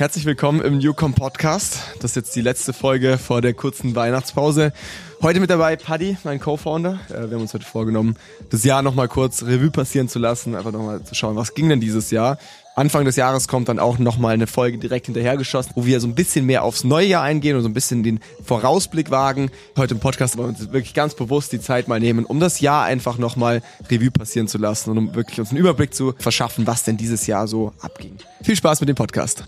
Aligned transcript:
Herzlich 0.00 0.24
willkommen 0.24 0.62
im 0.62 0.78
Newcom 0.78 1.12
Podcast. 1.12 1.80
Das 2.00 2.12
ist 2.12 2.16
jetzt 2.16 2.34
die 2.34 2.40
letzte 2.40 2.72
Folge 2.72 3.18
vor 3.18 3.42
der 3.42 3.52
kurzen 3.52 3.94
Weihnachtspause. 3.94 4.72
Heute 5.20 5.40
mit 5.40 5.50
dabei 5.50 5.76
Paddy, 5.76 6.16
mein 6.24 6.40
Co-Founder. 6.40 6.98
Äh, 7.10 7.28
wir 7.28 7.32
haben 7.32 7.42
uns 7.42 7.52
heute 7.52 7.66
vorgenommen, 7.66 8.16
das 8.48 8.64
Jahr 8.64 8.80
nochmal 8.80 9.08
kurz 9.08 9.42
Revue 9.42 9.70
passieren 9.70 10.08
zu 10.08 10.18
lassen, 10.18 10.54
einfach 10.54 10.72
nochmal 10.72 11.02
zu 11.02 11.14
schauen, 11.14 11.36
was 11.36 11.52
ging 11.52 11.68
denn 11.68 11.80
dieses 11.80 12.10
Jahr. 12.10 12.38
Anfang 12.76 13.04
des 13.04 13.16
Jahres 13.16 13.46
kommt 13.46 13.68
dann 13.68 13.78
auch 13.78 13.98
nochmal 13.98 14.32
eine 14.32 14.46
Folge 14.46 14.78
direkt 14.78 15.04
hinterhergeschossen, 15.04 15.72
wo 15.74 15.84
wir 15.84 16.00
so 16.00 16.08
ein 16.08 16.14
bisschen 16.14 16.46
mehr 16.46 16.64
aufs 16.64 16.82
neue 16.82 17.06
Jahr 17.06 17.22
eingehen 17.22 17.54
und 17.54 17.62
so 17.62 17.68
ein 17.68 17.74
bisschen 17.74 18.02
den 18.02 18.20
Vorausblick 18.42 19.10
wagen. 19.10 19.50
Heute 19.76 19.92
im 19.92 20.00
Podcast 20.00 20.38
wollen 20.38 20.56
wir 20.56 20.60
uns 20.60 20.72
wirklich 20.72 20.94
ganz 20.94 21.14
bewusst 21.14 21.52
die 21.52 21.60
Zeit 21.60 21.88
mal 21.88 22.00
nehmen, 22.00 22.24
um 22.24 22.40
das 22.40 22.60
Jahr 22.60 22.84
einfach 22.84 23.18
nochmal 23.18 23.60
Revue 23.90 24.10
passieren 24.10 24.48
zu 24.48 24.56
lassen 24.56 24.92
und 24.92 24.96
um 24.96 25.14
wirklich 25.14 25.38
uns 25.40 25.50
einen 25.50 25.58
Überblick 25.58 25.92
zu 25.92 26.14
verschaffen, 26.18 26.66
was 26.66 26.84
denn 26.84 26.96
dieses 26.96 27.26
Jahr 27.26 27.46
so 27.46 27.74
abging. 27.82 28.16
Viel 28.42 28.56
Spaß 28.56 28.80
mit 28.80 28.88
dem 28.88 28.96
Podcast. 28.96 29.44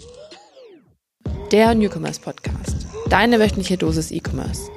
Der 1.52 1.74
Newcomers 1.74 2.18
Podcast. 2.18 2.86
Deine 3.10 3.38
wöchentliche 3.38 3.76
Dosis 3.76 4.10
E-Commerce. 4.10 4.70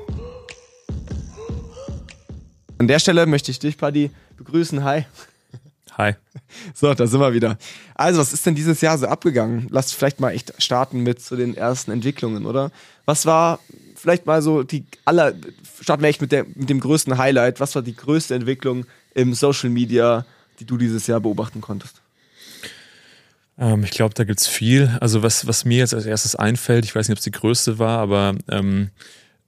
An 2.78 2.90
der 2.90 3.00
Stelle 3.00 3.26
möchte 3.28 3.50
ich 3.50 3.60
dich, 3.60 3.78
Paddy, 3.78 4.12
begrüßen. 4.36 4.84
Hi. 4.84 5.06
Hi. 5.98 6.16
So, 6.74 6.94
da 6.94 7.08
sind 7.08 7.20
wir 7.20 7.34
wieder. 7.34 7.58
Also, 7.96 8.20
was 8.20 8.32
ist 8.32 8.46
denn 8.46 8.56
dieses 8.56 8.80
Jahr 8.82 8.98
so 8.98 9.08
abgegangen? 9.08 9.68
Lass 9.70 9.92
vielleicht 9.92 10.20
mal 10.20 10.32
echt 10.32 10.54
starten 10.62 11.02
mit 11.02 11.22
zu 11.22 11.30
so 11.30 11.36
den 11.36 11.56
ersten 11.56 11.92
Entwicklungen, 11.92 12.46
oder? 12.46 12.72
Was 13.06 13.26
war 13.26 13.60
vielleicht 13.96 14.26
mal 14.26 14.42
so 14.42 14.64
die 14.64 14.86
aller, 15.04 15.34
starten 15.82 16.04
wir 16.04 16.10
echt 16.10 16.22
mit, 16.22 16.32
der, 16.32 16.46
mit 16.56 16.70
dem 16.70 16.80
größten 16.80 17.18
Highlight. 17.18 17.60
Was 17.60 17.76
war 17.76 17.82
die 17.82 17.96
größte 17.96 18.36
Entwicklung 18.36 18.86
im 19.14 19.34
Social 19.34 19.70
Media, 19.70 20.26
die 20.60 20.66
du 20.66 20.78
dieses 20.78 21.08
Jahr 21.08 21.20
beobachten 21.20 21.62
konntest? 21.62 22.02
Ähm, 23.58 23.84
ich 23.84 23.92
glaube, 23.92 24.14
da 24.14 24.24
gibt's 24.24 24.48
viel. 24.48 24.96
Also 25.02 25.24
was, 25.24 25.48
was 25.48 25.66
mir 25.66 25.80
jetzt 25.80 25.94
als 25.94 26.06
erstes 26.06 26.36
einfällt, 26.36 26.86
ich 26.86 26.96
weiß 26.96 27.08
nicht, 27.08 27.16
ob 27.16 27.20
es 27.20 27.24
die 27.24 27.32
größte 27.32 27.80
war, 27.80 28.00
aber 28.00 28.36
ähm, 28.50 28.90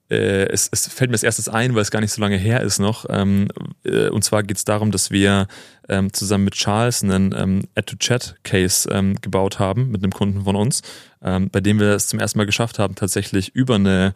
äh, 0.10 0.46
es, 0.48 0.70
es 0.72 0.88
fällt 0.88 1.10
mir 1.10 1.16
als 1.16 1.24
erstes 1.24 1.50
ein, 1.50 1.76
weil 1.76 1.82
es 1.82 1.92
gar 1.92 2.00
nicht 2.00 2.14
so 2.14 2.22
lange 2.22 2.38
her 2.38 2.62
ist 2.62 2.80
noch. 2.80 3.06
Ähm, 3.10 3.50
äh, 3.84 4.10
und 4.10 4.24
zwar 4.24 4.44
geht's 4.44 4.64
darum, 4.64 4.92
dass 4.92 5.12
wir 5.12 5.48
ähm, 5.90 6.14
zusammen 6.14 6.46
mit 6.46 6.54
Charles 6.54 7.04
einen 7.04 7.34
ähm, 7.38 7.64
Add-to-Chat-Case 7.76 8.90
ähm, 8.92 9.16
gebaut 9.22 9.60
haben 9.60 9.92
mit 9.92 10.04
einem 10.04 10.14
Kunden 10.14 10.44
von 10.44 10.56
uns, 10.56 10.82
ähm, 11.22 11.50
bei 11.50 11.60
dem 11.60 11.80
wir 11.80 11.90
es 11.90 12.08
zum 12.08 12.20
ersten 12.20 12.38
Mal 12.38 12.46
geschafft 12.46 12.80
haben, 12.80 12.96
tatsächlich 12.96 13.54
über 13.54 13.76
eine 13.76 14.14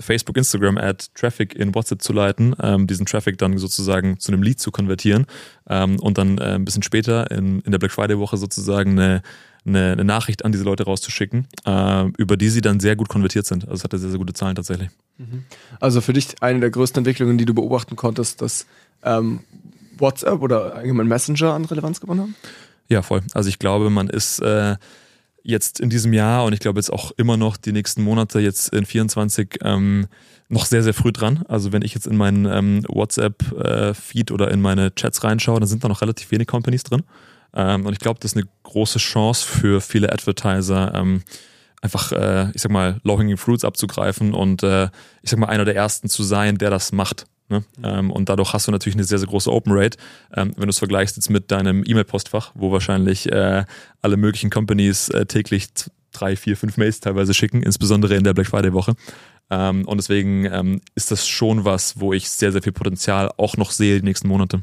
Facebook, 0.00 0.36
Instagram 0.36 0.78
Ad 0.78 1.06
Traffic 1.14 1.54
in 1.54 1.74
WhatsApp 1.74 2.00
zu 2.00 2.12
leiten, 2.12 2.54
ähm, 2.62 2.86
diesen 2.86 3.06
Traffic 3.06 3.36
dann 3.38 3.58
sozusagen 3.58 4.18
zu 4.18 4.32
einem 4.32 4.42
Lead 4.42 4.60
zu 4.60 4.70
konvertieren 4.70 5.26
ähm, 5.68 5.98
und 6.00 6.16
dann 6.16 6.38
äh, 6.38 6.54
ein 6.54 6.64
bisschen 6.64 6.82
später 6.82 7.30
in, 7.30 7.60
in 7.60 7.72
der 7.72 7.78
Black 7.78 7.92
Friday 7.92 8.18
Woche 8.18 8.36
sozusagen 8.36 8.92
eine, 8.92 9.22
eine, 9.66 9.92
eine 9.92 10.04
Nachricht 10.04 10.44
an 10.44 10.52
diese 10.52 10.64
Leute 10.64 10.84
rauszuschicken, 10.84 11.48
äh, 11.66 12.04
über 12.16 12.36
die 12.36 12.48
sie 12.48 12.60
dann 12.60 12.80
sehr 12.80 12.96
gut 12.96 13.08
konvertiert 13.08 13.46
sind. 13.46 13.64
Also 13.64 13.74
es 13.74 13.84
hatte 13.84 13.98
sehr, 13.98 14.10
sehr 14.10 14.18
gute 14.18 14.32
Zahlen 14.32 14.54
tatsächlich. 14.54 14.88
Mhm. 15.18 15.44
Also 15.80 16.00
für 16.00 16.12
dich 16.12 16.36
eine 16.40 16.60
der 16.60 16.70
größten 16.70 17.00
Entwicklungen, 17.00 17.36
die 17.36 17.44
du 17.44 17.54
beobachten 17.54 17.96
konntest, 17.96 18.40
dass 18.40 18.66
ähm, 19.02 19.40
WhatsApp 19.98 20.40
oder 20.40 20.76
allgemein 20.76 21.08
Messenger 21.08 21.52
an 21.54 21.64
Relevanz 21.64 22.00
gewonnen 22.00 22.20
haben? 22.20 22.36
Ja, 22.88 23.02
voll. 23.02 23.22
Also 23.34 23.48
ich 23.48 23.58
glaube, 23.58 23.90
man 23.90 24.08
ist 24.08 24.40
äh, 24.40 24.76
jetzt 25.48 25.80
in 25.80 25.88
diesem 25.88 26.12
Jahr 26.12 26.44
und 26.44 26.52
ich 26.52 26.60
glaube 26.60 26.78
jetzt 26.78 26.92
auch 26.92 27.10
immer 27.12 27.38
noch 27.38 27.56
die 27.56 27.72
nächsten 27.72 28.02
Monate, 28.02 28.38
jetzt 28.38 28.68
in 28.74 28.84
24, 28.84 29.60
ähm, 29.62 30.06
noch 30.50 30.66
sehr, 30.66 30.82
sehr 30.82 30.92
früh 30.92 31.10
dran. 31.10 31.42
Also 31.48 31.72
wenn 31.72 31.80
ich 31.80 31.94
jetzt 31.94 32.06
in 32.06 32.18
meinen 32.18 32.44
ähm, 32.44 32.84
WhatsApp-Feed 32.86 34.30
äh, 34.30 34.34
oder 34.34 34.50
in 34.50 34.60
meine 34.60 34.94
Chats 34.94 35.24
reinschaue, 35.24 35.58
dann 35.58 35.68
sind 35.68 35.82
da 35.82 35.88
noch 35.88 36.02
relativ 36.02 36.30
wenig 36.30 36.48
Companies 36.48 36.82
drin. 36.82 37.02
Ähm, 37.54 37.86
und 37.86 37.94
ich 37.94 37.98
glaube, 37.98 38.20
das 38.20 38.32
ist 38.32 38.36
eine 38.36 38.46
große 38.64 38.98
Chance 38.98 39.46
für 39.46 39.80
viele 39.80 40.12
Advertiser, 40.12 40.94
ähm, 40.94 41.22
einfach, 41.80 42.12
äh, 42.12 42.50
ich 42.52 42.60
sag 42.60 42.70
mal, 42.70 43.00
Low-Hanging 43.02 43.38
Fruits 43.38 43.64
abzugreifen 43.64 44.34
und 44.34 44.62
äh, 44.62 44.90
ich 45.22 45.30
sag 45.30 45.38
mal, 45.38 45.46
einer 45.46 45.64
der 45.64 45.76
ersten 45.76 46.10
zu 46.10 46.24
sein, 46.24 46.58
der 46.58 46.68
das 46.68 46.92
macht. 46.92 47.24
Ne? 47.48 47.64
Ähm, 47.82 48.10
und 48.10 48.28
dadurch 48.28 48.52
hast 48.52 48.68
du 48.68 48.72
natürlich 48.72 48.96
eine 48.96 49.04
sehr, 49.04 49.18
sehr 49.18 49.28
große 49.28 49.52
Open 49.52 49.72
Rate. 49.74 49.98
Ähm, 50.34 50.52
wenn 50.56 50.64
du 50.64 50.70
es 50.70 50.78
vergleichst 50.78 51.16
jetzt 51.16 51.30
mit 51.30 51.50
deinem 51.50 51.82
E-Mail-Postfach, 51.86 52.52
wo 52.54 52.72
wahrscheinlich 52.72 53.30
äh, 53.30 53.64
alle 54.02 54.16
möglichen 54.16 54.50
Companies 54.50 55.08
äh, 55.08 55.26
täglich 55.26 55.68
drei, 56.12 56.36
vier, 56.36 56.56
fünf 56.56 56.76
Mails 56.76 57.00
teilweise 57.00 57.34
schicken, 57.34 57.62
insbesondere 57.62 58.14
in 58.14 58.24
der 58.24 58.34
Black 58.34 58.48
Friday-Woche. 58.48 58.94
Ähm, 59.50 59.86
und 59.86 59.96
deswegen 59.98 60.44
ähm, 60.46 60.80
ist 60.94 61.10
das 61.10 61.26
schon 61.26 61.64
was, 61.64 62.00
wo 62.00 62.12
ich 62.12 62.28
sehr, 62.28 62.52
sehr 62.52 62.62
viel 62.62 62.72
Potenzial 62.72 63.30
auch 63.36 63.56
noch 63.56 63.70
sehe 63.70 63.98
die 64.00 64.04
nächsten 64.04 64.28
Monate. 64.28 64.62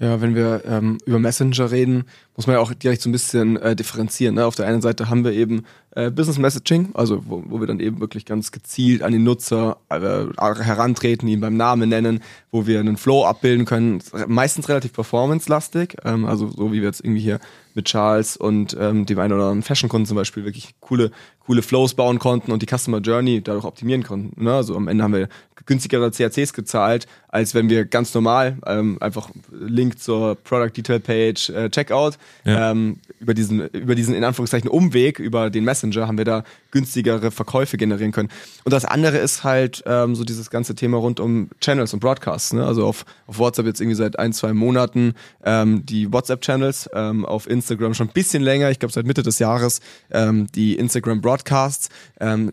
Ja, 0.00 0.20
wenn 0.20 0.36
wir 0.36 0.62
ähm, 0.64 0.98
über 1.06 1.18
Messenger 1.18 1.72
reden, 1.72 2.04
muss 2.36 2.46
man 2.46 2.54
ja 2.54 2.60
auch 2.60 2.72
direkt 2.72 3.02
so 3.02 3.08
ein 3.08 3.12
bisschen 3.12 3.56
äh, 3.56 3.74
differenzieren. 3.74 4.36
Ne? 4.36 4.46
Auf 4.46 4.54
der 4.54 4.66
einen 4.66 4.80
Seite 4.80 5.10
haben 5.10 5.24
wir 5.24 5.32
eben 5.32 5.64
äh, 5.96 6.12
Business 6.12 6.38
Messaging, 6.38 6.90
also 6.94 7.24
wo, 7.26 7.42
wo 7.48 7.58
wir 7.58 7.66
dann 7.66 7.80
eben 7.80 7.98
wirklich 7.98 8.24
ganz 8.24 8.52
gezielt 8.52 9.02
an 9.02 9.10
den 9.10 9.24
Nutzer 9.24 9.78
äh, 9.88 9.98
herantreten, 9.98 11.26
ihn 11.26 11.40
beim 11.40 11.56
Namen 11.56 11.88
nennen, 11.88 12.20
wo 12.52 12.68
wir 12.68 12.78
einen 12.78 12.96
Flow 12.96 13.24
abbilden 13.24 13.66
können, 13.66 14.00
meistens 14.28 14.68
relativ 14.68 14.92
performance-lastig, 14.92 15.96
ähm, 16.04 16.26
also 16.26 16.48
so 16.48 16.70
wie 16.72 16.80
wir 16.80 16.86
jetzt 16.86 17.04
irgendwie 17.04 17.22
hier 17.22 17.40
mit 17.74 17.86
Charles 17.86 18.36
und 18.36 18.76
ähm, 18.78 19.04
dem 19.04 19.18
einen 19.18 19.32
oder 19.32 19.44
anderen 19.44 19.62
Fashion-Kunden 19.62 20.06
zum 20.06 20.16
Beispiel 20.16 20.44
wirklich 20.44 20.76
coole, 20.78 21.10
coole 21.40 21.62
Flows 21.62 21.94
bauen 21.94 22.20
konnten 22.20 22.52
und 22.52 22.62
die 22.62 22.66
Customer 22.66 22.98
Journey 22.98 23.42
dadurch 23.42 23.64
optimieren 23.64 24.04
konnten. 24.04 24.44
Ne? 24.44 24.54
Also 24.54 24.76
am 24.76 24.86
Ende 24.86 25.02
haben 25.02 25.14
wir 25.14 25.28
günstigere 25.68 26.10
CACs 26.10 26.54
gezahlt, 26.54 27.06
als 27.28 27.54
wenn 27.54 27.68
wir 27.68 27.84
ganz 27.84 28.14
normal 28.14 28.56
ähm, 28.66 28.96
einfach 29.00 29.30
Link 29.52 30.00
zur 30.00 30.34
Product 30.34 30.72
Detail 30.74 30.98
Page, 30.98 31.50
äh, 31.50 31.70
Checkout, 31.70 32.14
ja. 32.44 32.70
ähm, 32.70 32.98
über 33.20 33.34
diesen, 33.34 33.68
über 33.68 33.94
diesen 33.94 34.14
in 34.14 34.24
Anführungszeichen 34.24 34.68
Umweg, 34.68 35.18
über 35.18 35.50
den 35.50 35.64
Messenger 35.64 36.08
haben 36.08 36.16
wir 36.16 36.24
da 36.24 36.42
günstigere 36.70 37.30
Verkäufe 37.30 37.76
generieren 37.76 38.12
können. 38.12 38.30
Und 38.64 38.72
das 38.72 38.86
andere 38.86 39.18
ist 39.18 39.44
halt 39.44 39.82
ähm, 39.86 40.14
so 40.14 40.24
dieses 40.24 40.48
ganze 40.50 40.74
Thema 40.74 40.96
rund 40.96 41.20
um 41.20 41.50
Channels 41.60 41.92
und 41.92 42.00
Broadcasts. 42.00 42.54
Ne? 42.54 42.64
Also 42.64 42.86
auf, 42.86 43.04
auf 43.26 43.38
WhatsApp 43.38 43.66
jetzt 43.66 43.80
irgendwie 43.80 43.96
seit 43.96 44.18
ein, 44.18 44.32
zwei 44.32 44.54
Monaten 44.54 45.14
ähm, 45.44 45.84
die 45.84 46.10
WhatsApp-Channels, 46.10 46.90
ähm, 46.94 47.26
auf 47.26 47.48
Instagram 47.48 47.92
schon 47.92 48.08
ein 48.08 48.12
bisschen 48.14 48.42
länger, 48.42 48.70
ich 48.70 48.78
glaube 48.78 48.92
seit 48.92 49.06
Mitte 49.06 49.22
des 49.22 49.38
Jahres, 49.38 49.80
ähm, 50.10 50.46
die 50.54 50.76
Instagram 50.76 51.20
Broadcasts. 51.20 51.90
Ähm, 52.20 52.52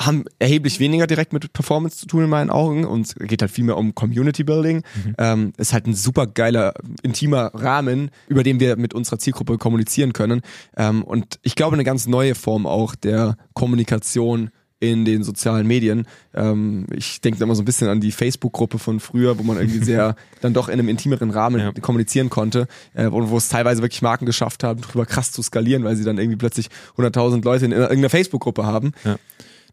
haben 0.00 0.24
erheblich 0.38 0.80
weniger 0.80 1.06
direkt 1.06 1.32
mit 1.32 1.52
Performance 1.52 1.98
zu 1.98 2.06
tun 2.06 2.24
in 2.24 2.30
meinen 2.30 2.50
Augen 2.50 2.84
und 2.84 3.06
es 3.06 3.14
geht 3.14 3.42
halt 3.42 3.50
viel 3.50 3.64
mehr 3.64 3.76
um 3.76 3.94
Community 3.94 4.44
Building. 4.44 4.78
Mhm. 4.78 5.14
Ähm, 5.18 5.52
ist 5.58 5.72
halt 5.72 5.86
ein 5.86 5.94
super 5.94 6.26
geiler, 6.26 6.72
intimer 7.02 7.52
Rahmen, 7.54 8.10
über 8.26 8.42
den 8.42 8.60
wir 8.60 8.76
mit 8.76 8.94
unserer 8.94 9.18
Zielgruppe 9.18 9.58
kommunizieren 9.58 10.14
können. 10.14 10.40
Ähm, 10.76 11.04
und 11.04 11.38
ich 11.42 11.54
glaube, 11.54 11.74
eine 11.74 11.84
ganz 11.84 12.06
neue 12.06 12.34
Form 12.34 12.66
auch 12.66 12.94
der 12.94 13.36
Kommunikation 13.52 14.50
in 14.80 15.04
den 15.04 15.22
sozialen 15.22 15.66
Medien. 15.66 16.06
Ähm, 16.34 16.86
ich 16.90 17.20
denke 17.20 17.42
immer 17.44 17.54
so 17.54 17.62
ein 17.62 17.66
bisschen 17.66 17.88
an 17.88 18.00
die 18.00 18.12
Facebook-Gruppe 18.12 18.78
von 18.78 18.98
früher, 18.98 19.38
wo 19.38 19.42
man 19.42 19.58
irgendwie 19.58 19.84
sehr 19.84 20.16
dann 20.40 20.54
doch 20.54 20.68
in 20.68 20.74
einem 20.74 20.88
intimeren 20.88 21.30
Rahmen 21.30 21.60
ja. 21.60 21.72
kommunizieren 21.72 22.30
konnte 22.30 22.66
äh, 22.94 23.06
und 23.06 23.28
wo 23.28 23.36
es 23.36 23.50
teilweise 23.50 23.82
wirklich 23.82 24.00
Marken 24.00 24.24
geschafft 24.24 24.64
haben, 24.64 24.80
darüber 24.80 25.04
krass 25.04 25.32
zu 25.32 25.42
skalieren, 25.42 25.84
weil 25.84 25.96
sie 25.96 26.04
dann 26.04 26.16
irgendwie 26.16 26.38
plötzlich 26.38 26.68
100.000 26.96 27.44
Leute 27.44 27.66
in 27.66 27.72
irgendeiner 27.72 28.08
Facebook-Gruppe 28.08 28.64
haben. 28.64 28.92
Ja. 29.04 29.16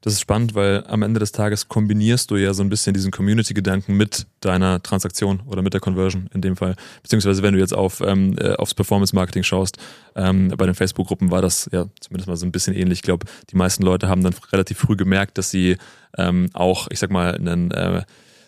Das 0.01 0.13
ist 0.13 0.21
spannend, 0.21 0.55
weil 0.55 0.83
am 0.87 1.01
Ende 1.01 1.19
des 1.19 1.31
Tages 1.31 1.67
kombinierst 1.67 2.31
du 2.31 2.35
ja 2.35 2.53
so 2.53 2.63
ein 2.63 2.69
bisschen 2.69 2.93
diesen 2.93 3.11
Community-Gedanken 3.11 3.97
mit 3.97 4.27
deiner 4.41 4.81
Transaktion 4.81 5.41
oder 5.45 5.61
mit 5.61 5.73
der 5.73 5.81
Conversion 5.81 6.29
in 6.33 6.41
dem 6.41 6.55
Fall. 6.55 6.75
Beziehungsweise 7.03 7.43
wenn 7.43 7.53
du 7.53 7.59
jetzt 7.59 7.73
auf 7.73 8.01
ähm, 8.01 8.35
äh, 8.37 8.53
aufs 8.53 8.73
Performance-Marketing 8.73 9.43
schaust, 9.43 9.77
ähm, 10.15 10.49
bei 10.57 10.65
den 10.65 10.75
Facebook-Gruppen 10.75 11.31
war 11.31 11.41
das 11.41 11.69
ja 11.71 11.85
zumindest 11.99 12.27
mal 12.27 12.37
so 12.37 12.45
ein 12.45 12.51
bisschen 12.51 12.75
ähnlich. 12.75 12.99
Ich 12.99 13.03
glaube, 13.03 13.25
die 13.49 13.55
meisten 13.55 13.83
Leute 13.83 14.07
haben 14.07 14.23
dann 14.23 14.35
relativ 14.51 14.77
früh 14.77 14.95
gemerkt, 14.95 15.37
dass 15.37 15.49
sie 15.49 15.77
ähm, 16.17 16.49
auch, 16.53 16.87
ich 16.89 16.99
sag 16.99 17.11
mal, 17.11 17.35
einen 17.35 17.71
äh, 17.71 18.03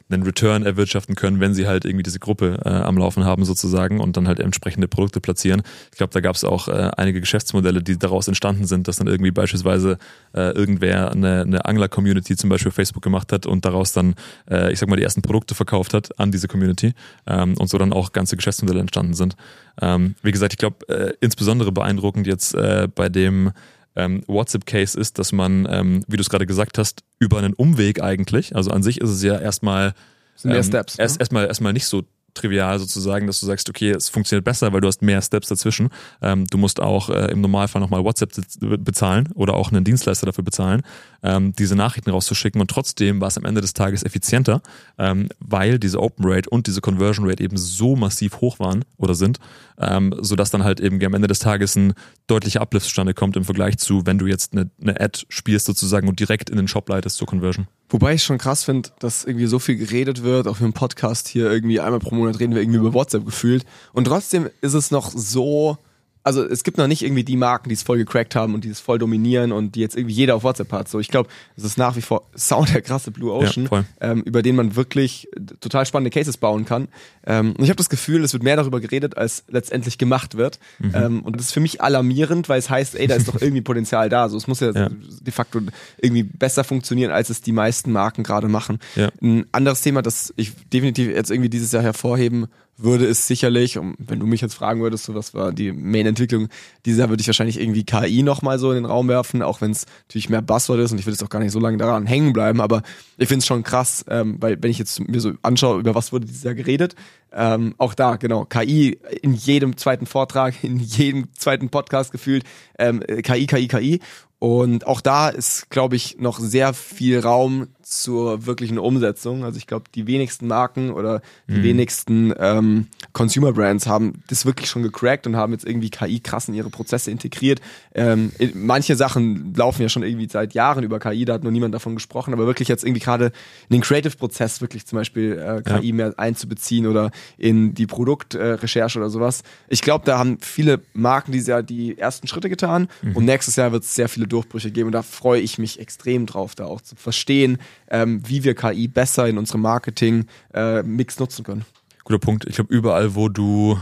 einen 0.09 0.23
Return 0.23 0.65
erwirtschaften 0.65 1.15
können, 1.15 1.39
wenn 1.39 1.53
sie 1.53 1.67
halt 1.67 1.85
irgendwie 1.85 2.03
diese 2.03 2.19
Gruppe 2.19 2.59
äh, 2.65 2.69
am 2.69 2.97
Laufen 2.97 3.25
haben 3.25 3.45
sozusagen 3.45 3.99
und 3.99 4.17
dann 4.17 4.27
halt 4.27 4.39
entsprechende 4.39 4.87
Produkte 4.87 5.21
platzieren. 5.21 5.61
Ich 5.91 5.97
glaube, 5.97 6.11
da 6.13 6.19
gab 6.19 6.35
es 6.35 6.43
auch 6.43 6.67
äh, 6.67 6.91
einige 6.97 7.19
Geschäftsmodelle, 7.19 7.83
die 7.83 7.97
daraus 7.97 8.27
entstanden 8.27 8.65
sind, 8.65 8.87
dass 8.87 8.97
dann 8.97 9.07
irgendwie 9.07 9.31
beispielsweise 9.31 9.97
äh, 10.33 10.51
irgendwer 10.51 11.11
eine, 11.11 11.41
eine 11.41 11.65
Angler-Community 11.65 12.35
zum 12.35 12.49
Beispiel 12.49 12.71
Facebook 12.71 13.03
gemacht 13.03 13.31
hat 13.31 13.45
und 13.45 13.65
daraus 13.65 13.93
dann, 13.93 14.15
äh, 14.49 14.71
ich 14.71 14.79
sag 14.79 14.89
mal, 14.89 14.95
die 14.95 15.03
ersten 15.03 15.21
Produkte 15.21 15.55
verkauft 15.55 15.93
hat 15.93 16.17
an 16.19 16.31
diese 16.31 16.47
Community 16.47 16.93
ähm, 17.27 17.55
und 17.57 17.69
so 17.69 17.77
dann 17.77 17.93
auch 17.93 18.11
ganze 18.11 18.35
Geschäftsmodelle 18.35 18.79
entstanden 18.79 19.13
sind. 19.13 19.35
Ähm, 19.81 20.15
wie 20.23 20.31
gesagt, 20.31 20.53
ich 20.53 20.57
glaube, 20.57 20.87
äh, 20.89 21.13
insbesondere 21.21 21.71
beeindruckend 21.71 22.27
jetzt 22.27 22.55
äh, 22.55 22.87
bei 22.93 23.09
dem 23.09 23.51
ähm, 23.95 24.23
WhatsApp-Case 24.27 24.99
ist, 24.99 25.19
dass 25.19 25.31
man, 25.31 25.67
ähm, 25.69 26.03
wie 26.07 26.17
du 26.17 26.21
es 26.21 26.29
gerade 26.29 26.45
gesagt 26.45 26.77
hast, 26.77 27.03
über 27.19 27.39
einen 27.39 27.53
Umweg 27.53 28.01
eigentlich, 28.01 28.55
also 28.55 28.71
an 28.71 28.83
sich 28.83 29.01
ist 29.01 29.09
es 29.09 29.23
ja 29.23 29.39
erstmal 29.39 29.93
sind 30.39 30.51
mehr 30.51 30.63
ähm. 30.63 30.97
Erst, 30.97 31.17
ne? 31.17 31.21
erstmal, 31.21 31.47
erstmal 31.47 31.73
nicht 31.73 31.85
so 31.85 32.03
trivial 32.39 32.79
sozusagen, 32.79 33.27
dass 33.27 33.39
du 33.39 33.45
sagst, 33.45 33.69
okay, 33.69 33.91
es 33.91 34.09
funktioniert 34.09 34.45
besser, 34.45 34.71
weil 34.73 34.81
du 34.81 34.87
hast 34.87 35.01
mehr 35.01 35.21
Steps 35.21 35.47
dazwischen. 35.47 35.89
Ähm, 36.21 36.45
du 36.47 36.57
musst 36.57 36.79
auch 36.79 37.09
äh, 37.09 37.31
im 37.31 37.41
Normalfall 37.41 37.81
nochmal 37.81 38.03
WhatsApp 38.03 38.31
bezahlen 38.59 39.29
oder 39.35 39.55
auch 39.55 39.71
einen 39.71 39.83
Dienstleister 39.83 40.25
dafür 40.25 40.43
bezahlen, 40.43 40.81
ähm, 41.23 41.53
diese 41.53 41.75
Nachrichten 41.75 42.09
rauszuschicken 42.09 42.61
und 42.61 42.69
trotzdem 42.69 43.21
war 43.21 43.27
es 43.27 43.37
am 43.37 43.45
Ende 43.45 43.61
des 43.61 43.73
Tages 43.73 44.03
effizienter, 44.03 44.61
ähm, 44.97 45.29
weil 45.39 45.79
diese 45.79 45.99
Open 45.99 46.25
Rate 46.25 46.49
und 46.49 46.67
diese 46.67 46.81
Conversion 46.81 47.27
Rate 47.27 47.43
eben 47.43 47.57
so 47.57 47.95
massiv 47.95 48.41
hoch 48.41 48.59
waren 48.59 48.85
oder 48.97 49.15
sind, 49.15 49.39
ähm, 49.77 50.15
sodass 50.19 50.51
dann 50.51 50.63
halt 50.63 50.79
eben 50.79 51.03
am 51.03 51.13
Ende 51.13 51.27
des 51.27 51.39
Tages 51.39 51.75
ein 51.75 51.93
deutlicher 52.27 52.61
Uplift 52.61 52.85
zustande 52.85 53.13
kommt 53.13 53.35
im 53.35 53.43
Vergleich 53.43 53.77
zu, 53.77 54.05
wenn 54.05 54.17
du 54.17 54.27
jetzt 54.27 54.53
eine, 54.53 54.69
eine 54.81 54.99
Ad 54.99 55.25
spielst 55.29 55.65
sozusagen 55.65 56.07
und 56.07 56.19
direkt 56.19 56.49
in 56.49 56.57
den 56.57 56.67
Shop 56.67 56.87
leitest 56.89 57.17
zur 57.17 57.27
Conversion. 57.27 57.67
Wobei 57.89 58.13
ich 58.13 58.23
schon 58.23 58.37
krass 58.37 58.63
finde, 58.63 58.89
dass 58.99 59.25
irgendwie 59.25 59.47
so 59.47 59.57
viel 59.57 59.75
geredet 59.75 60.23
wird, 60.23 60.47
auch 60.47 60.59
im 60.59 60.73
Podcast 60.73 61.27
hier 61.27 61.51
irgendwie 61.51 61.79
einmal 61.79 61.99
pro 61.99 62.13
Monat 62.13 62.39
reden 62.39 62.53
wir 62.53 62.61
irgendwie 62.61 62.79
über 62.79 62.93
WhatsApp 62.93 63.25
gefühlt. 63.25 63.65
Und 63.93 64.05
trotzdem 64.05 64.49
ist 64.61 64.75
es 64.75 64.91
noch 64.91 65.11
so 65.11 65.77
also 66.23 66.45
es 66.45 66.63
gibt 66.63 66.77
noch 66.77 66.87
nicht 66.87 67.01
irgendwie 67.01 67.23
die 67.23 67.37
Marken, 67.37 67.69
die 67.69 67.75
es 67.75 67.83
voll 67.83 67.97
gecrackt 67.97 68.35
haben 68.35 68.53
und 68.53 68.63
die 68.63 68.69
es 68.69 68.79
voll 68.79 68.99
dominieren 68.99 69.51
und 69.51 69.75
die 69.75 69.79
jetzt 69.79 69.95
irgendwie 69.95 70.13
jeder 70.13 70.35
auf 70.35 70.43
WhatsApp 70.43 70.71
hat. 70.71 70.89
So, 70.89 70.99
ich 70.99 71.07
glaube, 71.07 71.29
es 71.55 71.63
ist 71.63 71.77
nach 71.77 71.95
wie 71.95 72.01
vor 72.01 72.27
Sound 72.37 72.73
der 72.73 72.81
krasse 72.81 73.11
Blue 73.11 73.31
Ocean, 73.31 73.69
ja, 73.71 73.85
ähm, 74.01 74.21
über 74.23 74.41
den 74.41 74.55
man 74.55 74.75
wirklich 74.75 75.29
total 75.61 75.85
spannende 75.85 76.09
Cases 76.09 76.35
bauen 76.35 76.65
kann. 76.65 76.89
Ähm, 77.25 77.53
und 77.57 77.63
ich 77.63 77.69
habe 77.69 77.77
das 77.77 77.89
Gefühl, 77.89 78.23
es 78.23 78.33
wird 78.33 78.43
mehr 78.43 78.57
darüber 78.57 78.81
geredet, 78.81 79.17
als 79.17 79.45
letztendlich 79.47 79.97
gemacht 79.97 80.35
wird. 80.35 80.59
Mhm. 80.79 80.91
Ähm, 80.93 81.21
und 81.21 81.37
das 81.37 81.47
ist 81.47 81.53
für 81.53 81.61
mich 81.61 81.81
alarmierend, 81.81 82.49
weil 82.49 82.59
es 82.59 82.69
heißt, 82.69 82.95
ey, 82.95 83.07
da 83.07 83.15
ist 83.15 83.27
doch 83.27 83.41
irgendwie 83.41 83.61
Potenzial 83.61 84.09
da. 84.09 84.23
Also 84.23 84.35
es 84.35 84.47
muss 84.47 84.59
ja, 84.59 84.71
ja, 84.71 84.89
de 84.89 85.31
facto 85.31 85.61
irgendwie 86.01 86.23
besser 86.23 86.63
funktionieren, 86.65 87.11
als 87.11 87.29
es 87.29 87.41
die 87.41 87.53
meisten 87.53 87.91
Marken 87.93 88.23
gerade 88.23 88.49
machen. 88.49 88.79
Ja. 88.95 89.09
Ein 89.21 89.45
anderes 89.53 89.81
Thema, 89.81 90.01
das 90.01 90.33
ich 90.35 90.51
definitiv 90.73 91.07
jetzt 91.07 91.31
irgendwie 91.31 91.49
dieses 91.49 91.71
Jahr 91.71 91.83
hervorheben 91.83 92.47
würde 92.81 93.05
es 93.05 93.27
sicherlich, 93.27 93.77
wenn 93.97 94.19
du 94.19 94.25
mich 94.25 94.41
jetzt 94.41 94.53
fragen 94.53 94.81
würdest, 94.81 95.05
so 95.05 95.15
was 95.15 95.33
war 95.33 95.51
die 95.51 95.71
Main-Entwicklung, 95.71 96.47
dieser 96.85 97.09
würde 97.09 97.21
ich 97.21 97.27
wahrscheinlich 97.27 97.59
irgendwie 97.59 97.83
KI 97.83 98.23
nochmal 98.23 98.59
so 98.59 98.71
in 98.71 98.77
den 98.77 98.85
Raum 98.85 99.07
werfen, 99.07 99.41
auch 99.41 99.61
wenn 99.61 99.71
es 99.71 99.85
natürlich 100.07 100.29
mehr 100.29 100.41
Buzzword 100.41 100.79
ist 100.79 100.91
und 100.91 100.99
ich 100.99 101.05
würde 101.05 101.13
jetzt 101.13 101.23
auch 101.23 101.29
gar 101.29 101.39
nicht 101.39 101.51
so 101.51 101.59
lange 101.59 101.77
daran 101.77 102.05
hängen 102.05 102.33
bleiben, 102.33 102.61
aber 102.61 102.81
ich 103.17 103.27
finde 103.27 103.39
es 103.39 103.45
schon 103.45 103.63
krass, 103.63 104.05
ähm, 104.09 104.37
weil 104.39 104.61
wenn 104.61 104.71
ich 104.71 104.79
jetzt 104.79 104.99
mir 104.99 105.19
so 105.19 105.33
anschaue, 105.41 105.79
über 105.79 105.95
was 105.95 106.11
wurde 106.13 106.25
dieses 106.25 106.43
Jahr 106.43 106.55
geredet, 106.55 106.95
ähm, 107.31 107.75
auch 107.77 107.93
da, 107.93 108.15
genau, 108.15 108.45
KI 108.45 108.99
in 109.21 109.33
jedem 109.33 109.77
zweiten 109.77 110.05
Vortrag, 110.05 110.55
in 110.63 110.79
jedem 110.79 111.33
zweiten 111.33 111.69
Podcast 111.69 112.11
gefühlt, 112.11 112.43
ähm, 112.77 113.01
KI, 113.01 113.45
KI, 113.45 113.67
KI 113.67 113.99
und 114.39 114.87
auch 114.87 115.01
da 115.01 115.27
ist, 115.27 115.69
glaube 115.69 115.97
ich, 115.97 116.17
noch 116.17 116.39
sehr 116.39 116.73
viel 116.73 117.19
Raum 117.19 117.67
zur 117.89 118.45
wirklichen 118.45 118.77
Umsetzung. 118.77 119.43
Also 119.43 119.57
ich 119.57 119.65
glaube, 119.65 119.85
die 119.95 120.05
wenigsten 120.05 120.47
Marken 120.47 120.91
oder 120.91 121.21
die 121.47 121.53
mhm. 121.53 121.63
wenigsten 121.63 122.33
ähm, 122.37 122.87
Consumer 123.13 123.51
Brands 123.51 123.87
haben 123.87 124.21
das 124.27 124.45
wirklich 124.45 124.69
schon 124.69 124.83
gecrackt 124.83 125.25
und 125.25 125.35
haben 125.35 125.53
jetzt 125.53 125.65
irgendwie 125.65 125.89
KI 125.89 126.19
krass 126.19 126.47
in 126.47 126.53
ihre 126.53 126.69
Prozesse 126.69 127.09
integriert. 127.09 127.61
Ähm, 127.95 128.31
manche 128.53 128.95
Sachen 128.95 129.53
laufen 129.55 129.81
ja 129.81 129.89
schon 129.89 130.03
irgendwie 130.03 130.29
seit 130.29 130.53
Jahren 130.53 130.83
über 130.83 130.99
KI, 130.99 131.25
da 131.25 131.33
hat 131.33 131.43
nur 131.43 131.51
niemand 131.51 131.73
davon 131.73 131.95
gesprochen, 131.95 132.33
aber 132.33 132.45
wirklich 132.45 132.67
jetzt 132.67 132.83
irgendwie 132.83 133.01
gerade 133.01 133.25
in 133.69 133.77
den 133.77 133.81
Creative-Prozess 133.81 134.61
wirklich 134.61 134.85
zum 134.85 134.97
Beispiel 134.97 135.39
äh, 135.39 135.61
KI 135.63 135.87
ja. 135.87 135.95
mehr 135.95 136.13
einzubeziehen 136.17 136.85
oder 136.85 137.09
in 137.37 137.73
die 137.73 137.87
Produktrecherche 137.87 138.99
äh, 138.99 139.01
oder 139.01 139.09
sowas. 139.09 139.41
Ich 139.67 139.81
glaube, 139.81 140.05
da 140.05 140.19
haben 140.19 140.37
viele 140.41 140.81
Marken 140.93 141.31
dieses 141.31 141.47
Jahr 141.47 141.63
die 141.63 141.97
ersten 141.97 142.27
Schritte 142.27 142.49
getan 142.49 142.87
mhm. 143.01 143.15
und 143.15 143.25
nächstes 143.25 143.55
Jahr 143.55 143.71
wird 143.71 143.83
es 143.83 143.95
sehr 143.95 144.09
viele 144.09 144.27
Durchbrüche 144.27 144.69
geben 144.69 144.87
und 144.87 144.93
da 144.93 145.01
freue 145.01 145.41
ich 145.41 145.57
mich 145.57 145.79
extrem 145.79 146.27
drauf, 146.27 146.53
da 146.53 146.65
auch 146.65 146.81
zu 146.81 146.95
verstehen, 146.95 147.57
ähm, 147.89 148.21
wie 148.25 148.43
wir 148.43 148.55
KI 148.55 148.87
besser 148.87 149.27
in 149.27 149.37
unserem 149.37 149.61
Marketing-Mix 149.61 151.17
äh, 151.17 151.19
nutzen 151.19 151.43
können. 151.43 151.65
Guter 152.03 152.19
Punkt. 152.19 152.45
Ich 152.47 152.55
glaube, 152.55 152.73
überall, 152.73 153.15
wo 153.15 153.29
du 153.29 153.77